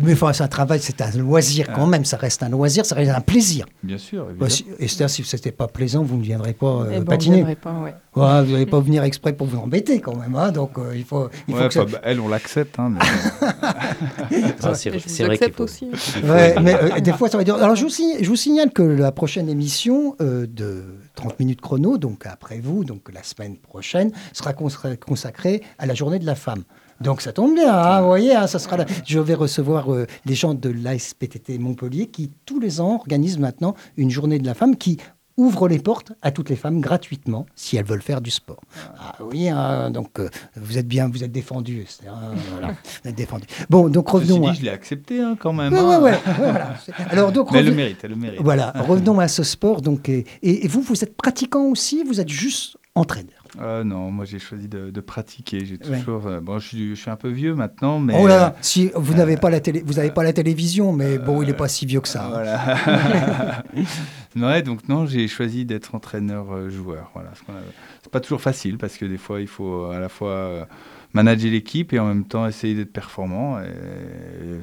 mais 0.00 0.12
enfin, 0.12 0.32
c'est 0.32 0.42
un 0.42 0.48
travail, 0.48 0.80
c'est 0.80 1.00
un 1.00 1.10
loisir 1.18 1.66
quand 1.74 1.86
même. 1.86 2.04
Ça 2.04 2.16
reste 2.16 2.42
un 2.42 2.48
loisir, 2.48 2.84
ça 2.86 2.94
reste 2.94 3.10
un 3.10 3.20
plaisir. 3.20 3.66
Bien 3.82 3.98
sûr. 3.98 4.24
Bah, 4.24 4.30
évidemment. 4.46 4.50
si- 4.50 4.66
Esther, 4.78 5.10
si 5.10 5.24
c'était 5.24 5.52
pas 5.52 5.68
plaisant, 5.68 6.02
vous 6.02 6.16
ne 6.16 6.22
viendrez 6.22 6.52
pas 6.52 6.66
euh, 6.66 6.84
Eh 6.90 6.94
ben, 6.96 7.02
on 7.02 7.04
patiner. 7.04 7.36
viendrait 7.36 7.56
pas, 7.56 7.72
ouais. 7.72 7.94
Vous 8.12 8.22
n'allez 8.22 8.66
pas 8.66 8.80
venir 8.80 9.04
exprès 9.04 9.32
pour 9.32 9.46
vous 9.46 9.58
embêter 9.58 10.00
quand 10.00 10.16
même. 10.16 10.34
hein, 10.34 10.50
donc 10.50 10.78
euh, 10.78 10.92
il 10.96 11.04
faut, 11.04 11.28
il 11.48 11.54
faut 11.54 11.60
Ouais, 11.60 11.68
que 11.68 11.74
ça- 11.74 11.82
enfin, 11.84 11.92
bah, 11.92 12.00
elle, 12.02 12.18
on 12.20 12.28
l'accepte. 12.28 12.78
hein, 12.78 12.90
mais- 12.90 12.98
Ah, 14.62 14.74
c'est 14.74 14.90
vrai 15.24 15.38
qu'il 15.38 15.52
faut. 15.52 15.64
aussi. 15.64 15.86
Ouais, 16.24 16.54
mais 16.62 16.74
euh, 16.74 17.00
des 17.00 17.12
fois, 17.12 17.28
ça 17.28 17.38
va 17.38 17.44
dire. 17.44 17.54
Alors, 17.56 17.76
je 17.76 17.84
vous, 17.84 17.88
signe- 17.90 18.16
je 18.20 18.28
vous 18.28 18.36
signale 18.36 18.70
que 18.72 18.82
la 18.82 19.12
prochaine 19.12 19.48
émission 19.48 20.16
euh, 20.20 20.46
de 20.46 20.84
30 21.14 21.38
minutes 21.40 21.60
chrono, 21.60 21.98
donc 21.98 22.26
après 22.26 22.58
vous, 22.60 22.84
donc 22.84 23.10
la 23.12 23.22
semaine 23.22 23.56
prochaine, 23.56 24.10
sera 24.32 24.52
consacrée 24.52 24.96
consacrée 24.96 25.62
à 25.78 25.86
la 25.86 25.94
journée 25.94 26.18
de 26.18 26.26
la 26.26 26.34
femme. 26.34 26.64
Donc 27.00 27.22
ça 27.22 27.32
tombe 27.32 27.54
bien, 27.54 27.72
hein, 27.72 28.00
vous 28.02 28.08
voyez, 28.08 28.34
hein, 28.34 28.46
ça 28.46 28.58
sera 28.58 28.76
là. 28.76 28.84
je 29.06 29.18
vais 29.18 29.34
recevoir 29.34 29.92
euh, 29.92 30.06
les 30.26 30.34
gens 30.34 30.52
de 30.52 30.68
l'ASPTT 30.68 31.58
Montpellier 31.58 32.06
qui 32.08 32.30
tous 32.44 32.60
les 32.60 32.80
ans 32.80 32.96
organisent 32.96 33.38
maintenant 33.38 33.74
une 33.96 34.10
journée 34.10 34.38
de 34.38 34.44
la 34.46 34.52
femme 34.54 34.76
qui 34.76 34.98
ouvre 35.40 35.68
les 35.68 35.78
portes 35.78 36.12
à 36.22 36.30
toutes 36.30 36.50
les 36.50 36.56
femmes 36.56 36.80
gratuitement 36.80 37.46
si 37.56 37.76
elles 37.76 37.84
veulent 37.84 38.02
faire 38.02 38.20
du 38.20 38.30
sport. 38.30 38.60
Ah 38.98 39.16
oui, 39.20 39.48
hein, 39.48 39.90
donc 39.90 40.18
euh, 40.20 40.28
vous 40.56 40.76
êtes 40.78 40.86
bien, 40.86 41.08
vous 41.08 41.24
êtes 41.24 41.32
voilà, 42.52 42.74
vous 43.02 43.08
êtes 43.10 43.14
défendus. 43.16 43.46
Bon, 43.68 43.88
donc 43.88 44.08
Ceci 44.10 44.16
revenons. 44.32 44.40
dit, 44.40 44.48
à- 44.48 44.52
je 44.54 44.62
l'ai 44.62 44.68
accepté 44.70 45.20
hein, 45.20 45.36
quand 45.40 45.52
même. 45.52 45.72
Ouais, 45.72 45.78
hein. 45.78 45.84
ouais, 45.88 45.96
ouais, 45.96 46.10
ouais, 46.12 46.18
voilà. 46.36 46.74
Alors 47.10 47.32
donc 47.32 47.50
Mais 47.52 47.60
elle 47.60 47.66
le 47.66 47.74
mérite, 47.74 47.98
elle 48.02 48.10
le 48.10 48.16
mérite. 48.16 48.40
voilà, 48.42 48.72
revenons 48.86 49.18
à 49.18 49.28
ce 49.28 49.42
sport. 49.42 49.80
Donc, 49.80 50.08
et, 50.08 50.24
et 50.42 50.68
vous, 50.68 50.82
vous 50.82 51.02
êtes 51.02 51.16
pratiquant 51.16 51.64
aussi 51.64 52.04
Vous 52.04 52.20
êtes 52.20 52.28
juste 52.28 52.76
entraîneur 52.94 53.39
Euh, 53.60 53.82
non, 53.82 54.12
moi 54.12 54.24
j'ai 54.24 54.38
choisi 54.38 54.68
de, 54.68 54.90
de 54.90 55.00
pratiquer. 55.00 55.64
J'ai 55.64 55.78
Ouais. 55.88 55.98
toujours. 55.98 56.26
euh, 56.28 56.40
bon, 56.40 56.58
je 56.60 56.68
suis, 56.68 56.90
je 56.90 56.94
suis 57.00 57.10
un 57.10 57.16
peu 57.16 57.28
vieux 57.28 57.54
maintenant, 57.54 57.98
mais. 57.98 58.14
Oh 58.16 58.28
là, 58.28 58.54
si 58.60 58.92
vous 58.94 59.14
n'avez 59.14 59.36
pas 59.36 59.50
la 59.50 59.58
télé, 59.60 59.82
vous 59.84 59.94
n'avez 59.94 60.12
pas 60.12 60.22
la 60.22 60.32
télévision, 60.32 60.92
mais 60.92 61.18
bon, 61.18 61.42
il 61.42 61.48
n'est 61.48 61.54
pas 61.54 61.66
si 61.68 61.84
vieux 61.84 62.00
que 62.00 62.08
ça. 62.08 62.26
hein. 62.26 62.30
Voilà. 62.30 63.62
ouais, 64.36 64.62
donc 64.62 64.88
non, 64.88 65.06
j'ai 65.06 65.26
choisi 65.28 65.64
d'être 65.64 65.94
entraîneur-joueur. 65.94 67.10
Voilà. 67.14 67.30
Parce 67.30 67.40
qu'on 67.42 67.52
a- 67.54 67.62
C'est 68.02 68.12
pas 68.12 68.20
toujours 68.20 68.40
facile 68.40 68.78
parce 68.78 68.96
que 68.96 69.04
des 69.04 69.18
fois, 69.18 69.40
il 69.40 69.48
faut 69.48 69.86
à 69.86 69.98
la 69.98 70.08
fois 70.08 70.30
euh, 70.30 70.64
manager 71.12 71.50
l'équipe 71.50 71.92
et 71.92 71.98
en 71.98 72.06
même 72.06 72.24
temps 72.24 72.46
essayer 72.46 72.74
d'être 72.74 72.92
performant. 72.92 73.58
Et, 73.60 73.64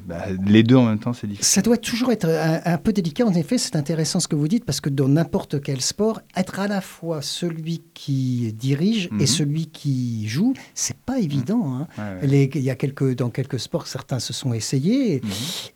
bah, 0.06 0.26
les 0.46 0.62
deux 0.62 0.76
en 0.76 0.84
même 0.86 0.98
temps, 0.98 1.12
c'est 1.12 1.26
difficile. 1.26 1.46
Ça 1.46 1.62
doit 1.62 1.76
toujours 1.76 2.10
être 2.12 2.26
un, 2.28 2.60
un 2.64 2.78
peu 2.78 2.92
délicat. 2.92 3.26
En 3.26 3.34
effet, 3.34 3.58
c'est 3.58 3.76
intéressant 3.76 4.20
ce 4.20 4.28
que 4.28 4.36
vous 4.36 4.48
dites 4.48 4.64
parce 4.64 4.80
que 4.80 4.88
dans 4.90 5.08
n'importe 5.08 5.60
quel 5.62 5.80
sport, 5.80 6.20
être 6.36 6.58
à 6.60 6.68
la 6.68 6.80
fois 6.80 7.20
celui 7.22 7.82
qui 7.94 8.52
dirige 8.54 9.08
Mhm. 9.10 9.20
et 9.20 9.26
celui 9.26 9.66
qui 9.66 10.28
joue, 10.28 10.54
c'est 10.74 10.96
pas 10.96 11.18
évident. 11.18 11.72
hein. 11.74 11.88
Ouais, 11.98 12.20
ouais. 12.22 12.26
Les- 12.26 12.50
il 12.54 12.62
y 12.62 12.70
a 12.70 12.74
quelques, 12.76 13.14
dans 13.16 13.30
quelques 13.30 13.60
sports, 13.60 13.86
certains 13.86 14.18
se 14.18 14.32
sont 14.32 14.52
essayés 14.54 15.14
et, 15.16 15.20
Mhm. 15.22 15.30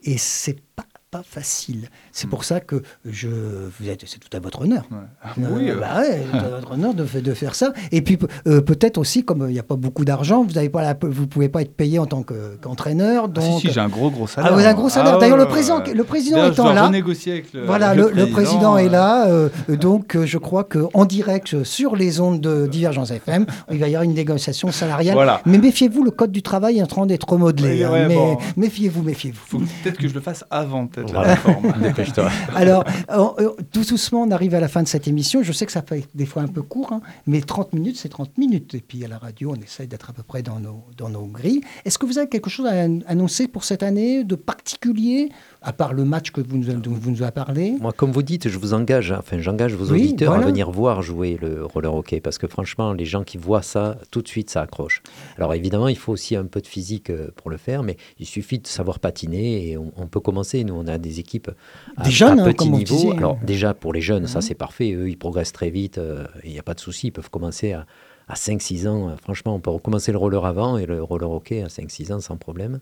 et 0.04 0.18
c'est 0.18 0.58
pas 0.76 0.86
pas 1.12 1.22
facile. 1.22 1.90
C'est 2.10 2.26
pour 2.26 2.42
ça 2.42 2.58
que 2.60 2.82
je, 3.04 3.28
vous 3.28 3.88
êtes, 3.90 4.02
c'est 4.06 4.18
tout 4.18 4.34
à 4.34 4.40
votre 4.40 4.62
honneur. 4.62 4.84
Ouais. 4.90 4.96
Euh, 5.44 5.48
Oui, 5.54 5.68
euh, 5.70 5.76
bah 5.78 6.00
ouais, 6.00 6.22
c'est 6.32 6.38
à 6.38 6.48
votre 6.48 6.72
honneur 6.72 6.94
de, 6.94 7.04
fa- 7.04 7.20
de 7.20 7.34
faire 7.34 7.54
ça. 7.54 7.74
Et 7.92 8.00
puis 8.00 8.18
euh, 8.46 8.62
peut-être 8.62 8.96
aussi, 8.96 9.22
comme 9.22 9.44
il 9.46 9.52
n'y 9.52 9.58
a 9.58 9.62
pas 9.62 9.76
beaucoup 9.76 10.06
d'argent, 10.06 10.42
vous 10.42 10.58
ne 10.58 11.08
vous 11.12 11.26
pouvez 11.26 11.50
pas 11.50 11.60
être 11.60 11.76
payé 11.76 11.98
en 11.98 12.06
tant 12.06 12.22
que- 12.22 12.56
qu'entraîneur. 12.62 13.24
ah, 13.26 13.28
donc, 13.28 13.60
si, 13.60 13.68
si, 13.68 13.74
j'ai 13.74 13.80
un 13.80 13.90
gros, 13.90 14.10
gros 14.10 14.26
salaire. 14.26 14.52
Ah, 14.52 14.54
vous 14.54 14.60
avez 14.60 14.70
un 14.70 14.74
gros 14.74 14.88
salaire. 14.88 15.12
Ah, 15.16 15.18
D'ailleurs, 15.18 15.36
ouais, 15.36 15.44
le 15.44 15.50
président, 15.50 15.80
ouais. 15.84 15.92
le 15.92 16.04
président 16.04 16.36
D'ailleurs, 16.38 16.52
étant 16.54 16.72
là, 16.72 16.84
avec 16.86 17.04
le, 17.52 17.66
voilà, 17.66 17.90
avec 17.90 18.04
le, 18.04 18.10
le 18.12 18.26
président 18.30 18.78
est 18.78 18.88
euh, 18.94 19.48
là. 19.68 19.76
donc, 19.76 20.16
je 20.24 20.38
crois 20.38 20.64
qu'en 20.64 21.04
direct 21.04 21.62
sur 21.62 21.94
les 21.94 22.20
ondes 22.20 22.40
de 22.40 22.66
Divergence 22.66 23.10
FM, 23.10 23.44
il 23.70 23.78
va 23.78 23.86
y 23.88 23.94
avoir 23.94 24.04
une 24.04 24.14
négociation 24.14 24.72
salariale. 24.72 25.12
Voilà. 25.14 25.42
Mais 25.44 25.58
méfiez-vous, 25.58 26.04
le 26.04 26.10
code 26.10 26.32
du 26.32 26.40
travail 26.42 26.78
est 26.78 26.82
en 26.82 26.86
train 26.86 27.04
d'être 27.04 27.28
remodelé. 27.28 27.68
Oui, 27.74 27.84
hein, 27.84 27.92
ouais, 27.92 28.08
mais 28.08 28.14
bon. 28.14 28.38
méfiez-vous, 28.56 29.02
méfiez-vous. 29.02 29.40
Faut 29.46 29.58
peut-être 29.58 29.98
que 29.98 30.08
je 30.08 30.14
le 30.14 30.20
fasse 30.22 30.46
avant, 30.50 30.86
peut-être, 31.04 31.14
la 31.14 31.20
Voilà. 31.20 31.34
réforme. 31.34 31.72
Dépêche-toi. 31.82 32.30
Alors, 32.54 32.84
euh, 33.10 33.28
euh, 33.38 33.50
tout 33.72 33.82
doucement, 33.84 34.22
on 34.22 34.30
arrive 34.30 34.54
à 34.54 34.60
la 34.60 34.68
fin 34.68 34.82
de 34.82 34.88
cette 34.88 35.06
émission. 35.08 35.42
Je 35.42 35.52
sais 35.52 35.66
que 35.66 35.72
ça 35.72 35.82
fait 35.82 36.06
des 36.14 36.26
fois 36.26 36.42
un 36.42 36.48
peu 36.48 36.62
court, 36.62 36.92
hein, 36.92 37.00
mais 37.26 37.40
30 37.40 37.72
minutes, 37.72 37.96
c'est 37.98 38.08
30 38.08 38.38
minutes. 38.38 38.74
Et 38.74 38.80
puis 38.80 39.04
à 39.04 39.08
la 39.08 39.18
radio, 39.18 39.54
on 39.56 39.60
essaye 39.62 39.86
d'être 39.86 40.10
à 40.10 40.12
peu 40.12 40.22
près 40.22 40.42
dans 40.42 40.60
nos, 40.60 40.84
dans 40.96 41.08
nos 41.08 41.26
grilles. 41.26 41.60
Est-ce 41.84 41.98
que 41.98 42.06
vous 42.06 42.18
avez 42.18 42.28
quelque 42.28 42.50
chose 42.50 42.66
à 42.66 42.72
an- 42.86 43.00
annoncer 43.06 43.48
pour 43.48 43.64
cette 43.64 43.82
année 43.82 44.24
de 44.24 44.34
particulier, 44.34 45.30
à 45.62 45.72
part 45.72 45.92
le 45.94 46.04
match 46.04 46.30
que 46.30 46.40
vous 46.40 46.56
nous, 46.58 46.72
dont 46.74 46.90
vous 46.90 47.10
nous 47.10 47.22
avez 47.22 47.32
parlé 47.32 47.76
Moi, 47.80 47.92
comme 47.92 48.10
vous 48.12 48.22
dites, 48.22 48.48
je 48.48 48.58
vous 48.58 48.74
engage, 48.74 49.12
enfin, 49.12 49.38
j'engage 49.38 49.74
vos 49.74 49.92
Oui, 49.92 50.02
auditeurs 50.04 50.32
voilà. 50.32 50.46
à 50.46 50.48
venir 50.48 50.70
voir 50.70 51.02
jouer 51.02 51.38
le 51.40 51.64
roller 51.64 51.94
hockey 51.94 52.20
parce 52.20 52.38
que 52.38 52.46
franchement, 52.46 52.92
les 52.92 53.04
gens 53.04 53.22
qui 53.24 53.38
voient 53.38 53.62
ça, 53.62 53.98
tout 54.10 54.22
de 54.22 54.28
suite, 54.28 54.50
ça 54.50 54.62
accroche. 54.62 55.02
Alors 55.38 55.54
évidemment, 55.54 55.88
il 55.88 55.96
faut 55.96 56.12
aussi 56.12 56.36
un 56.36 56.44
peu 56.46 56.60
de 56.60 56.66
physique 56.66 57.10
euh, 57.10 57.28
pour 57.36 57.50
le 57.50 57.56
faire, 57.56 57.82
mais 57.82 57.96
il 58.18 58.26
suffit 58.26 58.58
de 58.58 58.66
savoir 58.66 58.98
patiner 58.98 59.68
et 59.70 59.76
on, 59.78 59.92
on 59.96 60.06
peut 60.06 60.20
commencer. 60.20 60.64
Nous, 60.64 60.74
on 60.74 60.86
a 60.86 60.98
des 60.98 61.20
équipes 61.20 61.50
à, 61.96 62.04
Des 62.04 62.10
jeunes, 62.10 62.40
à 62.40 62.44
hein, 62.44 62.52
petit 62.52 62.68
niveau. 62.70 63.12
Alors 63.12 63.38
déjà, 63.42 63.74
pour 63.74 63.92
les 63.92 64.00
jeunes, 64.00 64.26
ça 64.26 64.40
c'est 64.40 64.54
parfait. 64.54 64.92
Eux, 64.92 65.08
ils 65.08 65.16
progressent 65.18 65.52
très 65.52 65.70
vite. 65.70 65.98
euh, 65.98 66.26
Il 66.44 66.50
n'y 66.52 66.58
a 66.58 66.62
pas 66.62 66.74
de 66.74 66.80
souci. 66.80 67.08
Ils 67.08 67.12
peuvent 67.12 67.30
commencer 67.30 67.72
à, 67.72 67.86
à 68.28 68.34
5-6 68.34 68.88
ans. 68.88 69.14
Franchement, 69.22 69.54
on 69.54 69.60
peut 69.60 69.70
recommencer 69.70 70.12
le 70.12 70.18
roller 70.18 70.44
avant 70.44 70.76
et 70.78 70.86
le 70.86 71.02
roller 71.02 71.30
hockey 71.30 71.62
à 71.62 71.66
5-6 71.68 72.12
ans 72.12 72.20
sans 72.20 72.36
problème. 72.36 72.80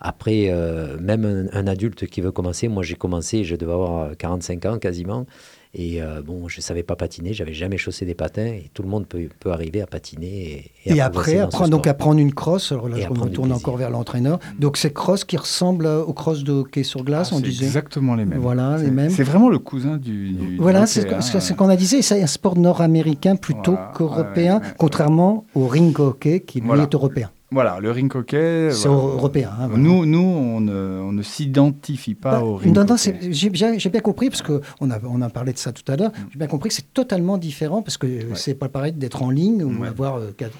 Après, 0.00 0.46
euh, 0.50 0.96
même 1.00 1.24
un, 1.52 1.58
un 1.58 1.66
adulte 1.66 2.06
qui 2.06 2.20
veut 2.20 2.30
commencer, 2.32 2.68
moi 2.68 2.82
j'ai 2.82 2.94
commencé, 2.94 3.42
je 3.44 3.56
devais 3.56 3.72
avoir 3.72 4.04
euh, 4.04 4.14
45 4.16 4.64
ans 4.66 4.78
quasiment, 4.78 5.26
et 5.74 6.00
euh, 6.00 6.22
bon, 6.22 6.46
je 6.48 6.58
ne 6.58 6.62
savais 6.62 6.82
pas 6.84 6.94
patiner, 6.96 7.32
j'avais 7.34 7.52
jamais 7.52 7.76
chaussé 7.78 8.06
des 8.06 8.14
patins, 8.14 8.46
et 8.46 8.70
tout 8.72 8.82
le 8.82 8.88
monde 8.88 9.06
peut, 9.06 9.28
peut 9.40 9.50
arriver 9.50 9.82
à 9.82 9.86
patiner. 9.86 10.70
Et, 10.86 11.00
à 11.00 11.06
après, 11.06 11.38
apprendre, 11.38 11.68
donc 11.68 11.80
sport. 11.80 11.90
apprendre 11.90 12.20
une 12.20 12.32
crosse. 12.32 12.72
Alors 12.72 12.88
là, 12.88 12.96
Et 12.96 13.02
je 13.02 13.08
me 13.10 13.28
tourne 13.28 13.52
encore 13.52 13.76
vers 13.76 13.90
l'entraîneur. 13.90 14.38
Donc 14.58 14.76
c'est 14.78 14.92
cross 14.94 15.24
qui 15.24 15.36
ressemble 15.36 15.84
euh, 15.86 16.02
aux 16.02 16.14
crosses 16.14 16.42
de 16.44 16.52
hockey 16.52 16.84
sur 16.84 17.02
glace, 17.04 17.30
Ah, 17.32 17.36
on 17.36 17.38
c'est 17.40 17.44
disait. 17.48 17.66
exactement 17.66 18.14
les 18.14 18.24
mêmes. 18.24 18.38
Voilà, 18.38 18.78
les 18.78 18.84
C'est- 18.84 18.90
mêmes. 18.92 19.10
C'est 19.10 19.24
vraiment 19.24 19.50
le 19.50 19.58
cousin 19.58 19.98
du. 19.98 20.56
Voilà, 20.58 20.86
c'est 20.86 21.12
hein. 21.12 21.20
c'est 21.20 21.40
ce 21.40 21.52
qu'on 21.52 21.68
a 21.68 21.76
disait. 21.76 22.00
C'est 22.02 22.22
un 22.22 22.26
sport 22.26 22.56
nord-américain 22.56 23.36
plutôt 23.36 23.72
Voilà, 23.72 23.92
qu'européen, 23.94 24.54
ouais, 24.54 24.60
ouais, 24.60 24.66
ouais. 24.68 24.74
contrairement 24.78 25.44
au 25.54 25.66
ring 25.66 25.98
hockey 26.00 26.40
qui 26.40 26.60
lui 26.60 26.68
Voilà. 26.68 26.84
est 26.84 26.94
européen. 26.94 27.30
Voilà, 27.50 27.78
le 27.80 27.90
ring 27.90 28.14
hockey. 28.14 28.68
C'est 28.72 28.88
voilà. 28.88 29.14
européen. 29.14 29.50
hein, 29.58 29.68
voilà. 29.68 29.82
Nous, 29.82 30.04
nous, 30.04 30.18
on 30.18 30.60
ne, 30.60 31.00
on 31.02 31.12
ne 31.12 31.22
s'identifie 31.22 32.14
pas 32.14 32.32
Bah, 32.32 32.44
au 32.44 32.56
ring 32.56 32.74
non, 32.76 32.84
j'ai 33.30 33.48
bien, 33.48 34.00
compris, 34.02 34.28
parce 34.28 34.42
qu'on 34.42 34.90
a, 34.90 34.98
on 35.04 35.22
a 35.22 35.30
parlé 35.30 35.52
de 35.54 35.58
ça 35.58 35.72
tout 35.72 35.90
à 35.90 35.96
l'heure, 35.96 36.10
Mm. 36.10 36.26
j'ai 36.32 36.38
bien 36.38 36.46
compris 36.46 36.68
que 36.68 36.74
c'est 36.74 36.92
totalement 36.92 37.38
différent, 37.38 37.80
parce 37.82 37.96
que 37.96 38.06
euh, 38.06 38.34
c'est 38.34 38.54
pas 38.54 38.68
pareil 38.68 38.92
d'être 38.92 39.22
en 39.22 39.30
ligne 39.30 39.62
ou 39.64 39.80
Ouais. 39.82 39.88
avoir 39.88 40.16
euh, 40.16 40.30
quatre, 40.36 40.52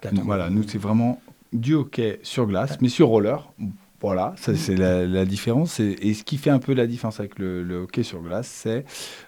quatre 0.00 0.14
Nous, 0.14 0.22
Voilà, 0.24 0.50
nous, 0.50 0.64
c'est 0.66 0.78
vraiment 0.78 1.20
du 1.52 1.74
hockey 1.74 2.18
sur 2.24 2.46
glace, 2.46 2.76
mais 2.80 2.88
sur 2.88 3.06
roller. 3.08 3.52
Voilà, 4.02 4.34
ça, 4.36 4.54
c'est 4.56 4.74
la, 4.74 5.06
la 5.06 5.24
différence. 5.24 5.78
Et, 5.80 5.96
et 6.02 6.14
ce 6.14 6.24
qui 6.24 6.36
fait 6.36 6.50
un 6.50 6.58
peu 6.58 6.74
la 6.74 6.86
différence 6.86 7.20
avec 7.20 7.38
le, 7.38 7.62
le 7.62 7.76
hockey 7.76 8.02
sur 8.02 8.20
glace, 8.20 8.48
c'est 8.52 8.84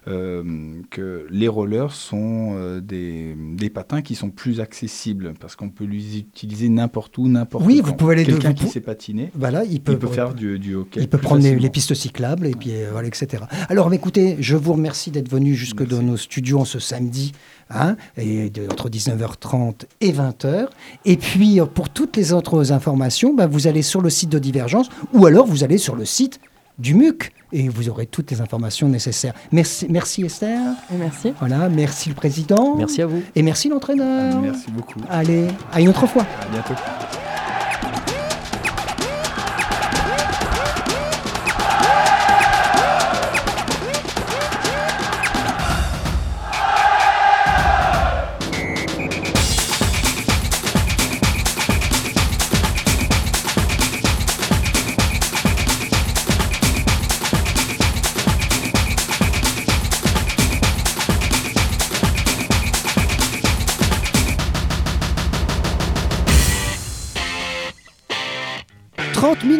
euh, 0.08 0.42
que 0.90 1.26
les 1.30 1.48
rollers 1.48 1.92
sont 1.92 2.56
euh, 2.56 2.80
des, 2.80 3.36
des 3.56 3.70
patins 3.70 4.02
qui 4.02 4.14
sont 4.14 4.30
plus 4.30 4.60
accessibles 4.60 5.34
parce 5.40 5.56
qu'on 5.56 5.70
peut 5.70 5.84
les 5.84 6.18
utiliser 6.18 6.68
n'importe 6.68 7.16
où, 7.18 7.28
n'importe 7.28 7.64
Oui, 7.64 7.80
quand. 7.80 7.86
vous 7.88 7.94
pouvez 7.94 8.14
aller 8.14 8.24
de- 8.24 8.32
Quelqu'un 8.32 8.52
qui 8.52 8.66
sait 8.66 8.80
patiner, 8.80 9.30
Voilà, 9.34 9.64
il 9.64 9.80
peut, 9.80 9.92
il 9.92 9.98
peut 9.98 10.08
faire 10.08 10.34
du, 10.34 10.58
du 10.58 10.74
hockey. 10.74 11.00
il 11.00 11.08
peut 11.08 11.18
prendre 11.18 11.36
les, 11.36 11.42
facilement. 11.50 11.62
les 11.62 11.70
pistes 11.70 11.94
cyclables, 11.94 12.46
et 12.46 12.54
puis 12.54 12.70
euh, 12.72 12.88
voilà, 12.92 13.08
etc. 13.08 13.44
Alors, 13.68 13.92
écoutez, 13.94 14.36
je 14.40 14.56
vous 14.56 14.72
remercie 14.72 15.10
d'être 15.10 15.30
venu 15.30 15.54
jusque 15.54 15.80
Merci. 15.80 15.94
dans 15.94 16.02
nos 16.02 16.16
studios 16.16 16.58
en 16.58 16.64
ce 16.64 16.78
samedi, 16.80 17.32
hein, 17.70 17.96
et 18.16 18.50
de- 18.50 18.66
entre 18.70 18.88
19h30 18.88 19.86
et 20.00 20.12
20h. 20.12 20.66
Et 21.04 21.16
puis, 21.16 21.60
euh, 21.60 21.64
pour 21.66 21.88
toutes 21.90 22.16
les 22.16 22.32
autres 22.32 22.72
informations, 22.72 23.34
bah, 23.34 23.46
vous 23.46 23.66
allez 23.66 23.82
sur 23.82 24.00
le 24.00 24.10
site 24.10 24.30
de 24.30 24.38
Divergence, 24.38 24.88
ou 25.12 25.26
alors 25.26 25.46
vous 25.46 25.64
allez 25.64 25.78
sur 25.78 25.96
le 25.96 26.04
site 26.04 26.40
du 26.78 26.94
MUC, 26.94 27.30
et 27.52 27.68
vous 27.68 27.88
aurez 27.88 28.06
toutes 28.06 28.30
les 28.32 28.40
informations 28.40 28.88
nécessaires. 28.88 29.32
Merci, 29.52 29.86
merci 29.88 30.22
Esther. 30.24 30.60
Et 30.92 30.96
merci. 30.96 31.32
Voilà, 31.38 31.68
merci 31.68 32.08
le 32.08 32.16
président. 32.16 32.74
Merci 32.76 33.00
à 33.02 33.06
vous. 33.06 33.22
Et 33.36 33.42
merci 33.42 33.68
l'entraîneur. 33.68 34.40
Merci 34.40 34.70
beaucoup. 34.72 34.98
Allez, 35.08 35.46
à 35.72 35.80
une 35.80 35.88
autre 35.88 36.06
fois. 36.08 36.22
À 36.42 36.46
bientôt. 36.50 36.74